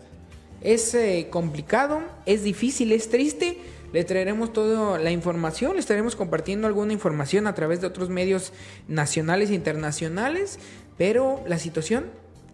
Es 0.62 0.94
eh, 0.94 1.30
complicado, 1.32 2.02
es 2.28 2.44
difícil, 2.44 2.92
es 2.92 3.10
triste 3.10 3.58
le 3.94 4.04
traeremos 4.04 4.52
toda 4.52 5.00
la 5.00 5.12
información, 5.12 5.74
le 5.74 5.80
estaremos 5.80 6.16
compartiendo 6.16 6.68
alguna 6.68 6.92
información 6.92 7.48
a 7.48 7.56
través 7.56 7.80
de 7.80 7.88
otros 7.88 8.10
medios 8.10 8.52
nacionales 8.88 9.50
e 9.50 9.54
internacionales, 9.54 10.60
pero 10.98 11.42
la 11.48 11.58
situación 11.58 12.08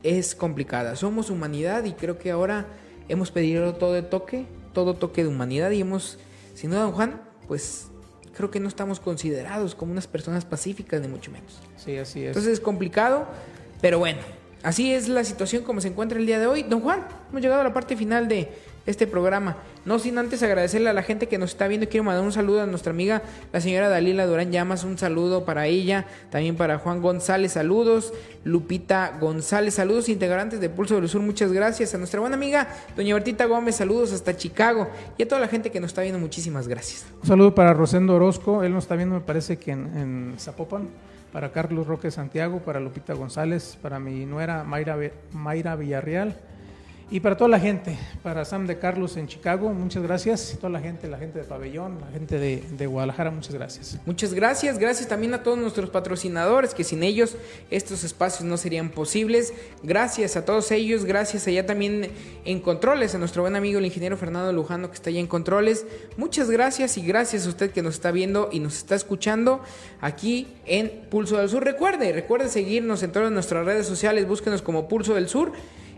es 0.04 0.36
complicada. 0.36 0.96
Somos 0.96 1.30
humanidad 1.30 1.86
y 1.86 1.94
creo 1.94 2.20
que 2.20 2.30
ahora 2.30 2.68
hemos 3.10 3.32
pedido 3.32 3.74
todo 3.76 3.94
de 3.94 4.04
toque, 4.04 4.46
todo 4.74 4.94
toque 4.94 5.24
de 5.24 5.30
humanidad 5.30 5.72
y 5.72 5.82
hemos, 5.82 6.20
sin 6.54 6.70
duda, 6.70 6.84
don 6.84 6.92
Juan, 6.92 7.22
pues 7.48 7.88
creo 8.36 8.52
que 8.52 8.60
no 8.60 8.68
estamos 8.68 9.00
considerados 9.00 9.76
como 9.76 9.92
unas 9.92 10.08
personas 10.08 10.46
pacíficas, 10.46 11.02
ni 11.02 11.08
mucho 11.08 11.32
menos. 11.32 11.60
Sí, 11.78 11.98
así 11.98 12.22
es. 12.22 12.28
Entonces 12.28 12.54
es 12.54 12.60
complicado, 12.60 13.28
pero 13.82 14.00
bueno, 14.00 14.20
así 14.64 14.94
es 14.94 15.08
la 15.08 15.24
situación 15.24 15.64
como 15.64 15.82
se 15.82 15.90
encuentra 15.90 16.20
el 16.20 16.26
día 16.26 16.40
de 16.40 16.48
hoy. 16.48 16.64
Don 16.64 16.82
Juan, 16.82 17.06
hemos 17.30 17.42
llegado 17.42 17.62
a 17.62 17.64
la 17.64 17.74
parte 17.74 17.96
final 17.96 18.28
de 18.28 18.50
este 18.86 19.08
programa. 19.08 19.58
No 19.86 20.00
sin 20.00 20.18
antes 20.18 20.44
agradecerle 20.44 20.90
a 20.90 20.94
la 20.94 21.04
gente 21.04 21.28
que 21.28 21.38
nos 21.38 21.52
está 21.52 21.68
viendo. 21.68 21.88
Quiero 21.88 22.04
mandar 22.04 22.24
un 22.24 22.32
saludo 22.32 22.62
a 22.62 22.66
nuestra 22.66 22.92
amiga, 22.92 23.22
la 23.52 23.62
señora 23.62 23.90
Dalila 23.90 24.26
Durán 24.26 24.52
Llamas. 24.52 24.84
Un 24.84 24.98
saludo 24.98 25.46
para 25.46 25.68
ella. 25.68 26.06
También 26.30 26.56
para 26.56 26.78
Juan 26.78 27.02
González, 27.02 27.54
saludos. 27.54 28.14
Lupita 28.44 29.18
González, 29.20 29.74
saludos. 29.74 30.10
Integrantes 30.10 30.60
de 30.60 30.70
Pulso 30.70 30.96
del 30.96 31.10
Sur, 31.10 31.22
muchas 31.22 31.52
gracias. 31.52 31.94
A 31.94 31.98
nuestra 31.98 32.20
buena 32.20 32.36
amiga, 32.36 32.68
doña 32.96 33.14
Bertita 33.14 33.46
Gómez, 33.46 33.76
saludos 33.76 34.12
hasta 34.14 34.36
Chicago. 34.36 34.90
Y 35.18 35.24
a 35.24 35.28
toda 35.28 35.42
la 35.42 35.48
gente 35.48 35.70
que 35.72 35.80
nos 35.80 35.92
está 35.92 36.02
viendo, 36.02 36.20
muchísimas 36.20 36.68
gracias. 36.68 37.06
Un 37.22 37.28
saludo 37.28 37.56
para 37.56 37.74
Rosendo 37.74 38.16
Orozco. 38.16 38.64
Él 38.64 38.74
nos 38.74 38.86
está 38.86 38.96
viendo, 38.96 39.16
me 39.16 39.22
parece 39.22 39.58
que 39.58 39.72
en, 39.72 39.98
en 39.98 40.36
Zapopan. 40.40 40.90
Para 41.32 41.52
Carlos 41.52 41.88
Roque 41.88 42.12
Santiago, 42.12 42.60
para 42.60 42.80
Lupita 42.80 43.16
González, 43.16 43.76
para 43.82 43.98
mi 43.98 44.24
nuera 44.28 44.64
Mayra, 44.64 44.96
Mayra 45.32 45.76
Villarreal 45.76 46.36
y 47.14 47.20
para 47.20 47.38
toda 47.38 47.48
la 47.48 47.60
gente, 47.60 47.96
para 48.24 48.44
Sam 48.44 48.66
de 48.66 48.80
Carlos 48.80 49.18
en 49.18 49.28
Chicago, 49.28 49.70
muchas 49.70 50.02
gracias. 50.02 50.58
Toda 50.60 50.72
la 50.72 50.80
gente, 50.80 51.08
la 51.08 51.20
gente 51.20 51.38
de 51.38 51.46
Pabellón, 51.46 52.00
la 52.02 52.08
gente 52.08 52.40
de, 52.40 52.64
de, 52.72 52.88
Guadalajara, 52.88 53.30
muchas 53.30 53.54
gracias. 53.54 54.00
Muchas 54.08 54.34
gracias. 54.34 54.80
Gracias 54.80 55.08
también 55.08 55.36
a 55.36 55.44
todos 55.44 55.60
nuestros 55.60 55.92
patrocinadores, 55.92 56.74
que 56.74 56.84
sin 56.84 57.04
ellos 57.04 57.36
estos 57.70 58.04
espacios 58.04 58.46
no 58.46 58.58
serían 58.58 58.90
posibles. 58.90 59.54
Gracias 59.84 60.36
a 60.38 60.44
todos 60.44 60.72
ellos. 60.72 61.06
Gracias 61.06 61.46
allá 61.46 61.68
también 61.68 62.10
en 62.46 62.60
Controles, 62.62 63.14
a 63.14 63.20
nuestro 63.20 63.44
buen 63.44 63.56
amigo 63.56 63.78
el 63.78 63.86
ingeniero 63.86 64.18
Fernando 64.18 64.52
Lujano, 64.52 64.90
que 64.90 64.96
está 64.96 65.12
allá 65.12 65.20
en 65.20 65.28
Controles. 65.28 65.86
Muchas 66.18 66.50
gracias 66.50 66.98
y 66.98 67.06
gracias 67.06 67.46
a 67.46 67.50
usted 67.50 67.70
que 67.70 67.84
nos 67.84 67.94
está 67.94 68.10
viendo 68.10 68.50
y 68.52 68.60
nos 68.60 68.76
está 68.78 68.96
escuchando 68.96 69.62
aquí 70.02 70.48
en 70.66 70.90
Pulso 71.12 71.38
del 71.38 71.48
Sur. 71.48 71.64
Recuerde, 71.64 72.12
recuerde 72.12 72.50
seguirnos 72.50 73.04
en 73.04 73.12
todas 73.12 73.32
nuestras 73.32 73.68
redes 73.68 73.86
sociales. 73.86 74.28
Búsquenos 74.28 74.64
como 74.64 74.88
Pulso 74.88 75.14
del 75.14 75.30
Sur 75.30 75.52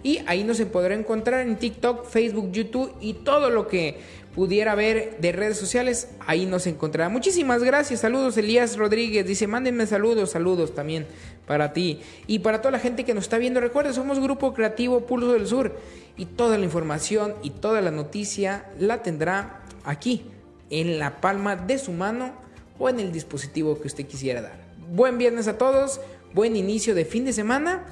y 0.06 0.22
ahí 0.28 0.44
nos 0.44 0.58
se 0.58 0.68
podrá 0.68 0.94
encontrar 0.94 1.48
en 1.48 1.56
TikTok, 1.56 2.06
Facebook, 2.06 2.52
YouTube 2.52 2.94
y 3.02 3.14
todo 3.14 3.50
lo 3.50 3.68
que 3.68 3.98
pudiera 4.36 4.76
ver 4.76 5.18
de 5.20 5.32
redes 5.32 5.58
sociales, 5.58 6.10
ahí 6.20 6.46
nos 6.46 6.68
encontrará. 6.68 7.10
Muchísimas 7.10 7.64
gracias, 7.64 8.02
saludos 8.02 8.38
Elías 8.38 8.78
Rodríguez, 8.78 9.26
dice 9.26 9.48
mándenme 9.48 9.88
saludos, 9.88 10.30
saludos 10.30 10.76
también 10.76 11.08
para 11.48 11.74
ti 11.74 12.02
y 12.28 12.38
para 12.38 12.62
toda 12.62 12.74
la 12.74 12.80
gente 12.80 13.04
que 13.04 13.16
nos 13.16 13.24
está 13.24 13.40
viendo. 13.40 13.60
Recuerda, 13.60 13.94
somos 13.94 14.20
Grupo 14.20 14.54
Creativo 14.54 15.08
Pulso 15.08 15.34
del 15.34 15.48
Sur 15.48 15.76
y 16.16 16.28
toda 16.28 16.60
la 16.60 16.66
información 16.66 17.34
y 17.42 17.50
toda 17.50 17.82
la 17.82 17.90
noticia 17.90 18.70
la 18.80 19.02
tendrá 19.02 19.64
aquí, 19.86 20.28
en 20.70 21.00
la 21.00 21.20
palma 21.20 21.56
de 21.56 21.80
su 21.80 21.92
mano 21.92 22.32
o 22.78 22.90
en 22.90 23.00
el 23.00 23.12
dispositivo 23.12 23.82
que 23.82 23.88
usted 23.88 24.06
quisiera 24.06 24.44
dar. 24.44 24.60
Buen 24.92 25.18
viernes 25.18 25.48
a 25.48 25.58
todos, 25.58 26.00
buen 26.32 26.56
inicio 26.56 26.94
de 26.94 27.06
fin 27.06 27.26
de 27.26 27.34
semana 27.34 27.86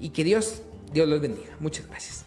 y 0.00 0.08
que 0.08 0.24
Dios 0.24 0.62
Dios 0.92 1.08
los 1.08 1.20
bendiga. 1.20 1.56
Muchas 1.60 1.86
gracias. 1.86 2.24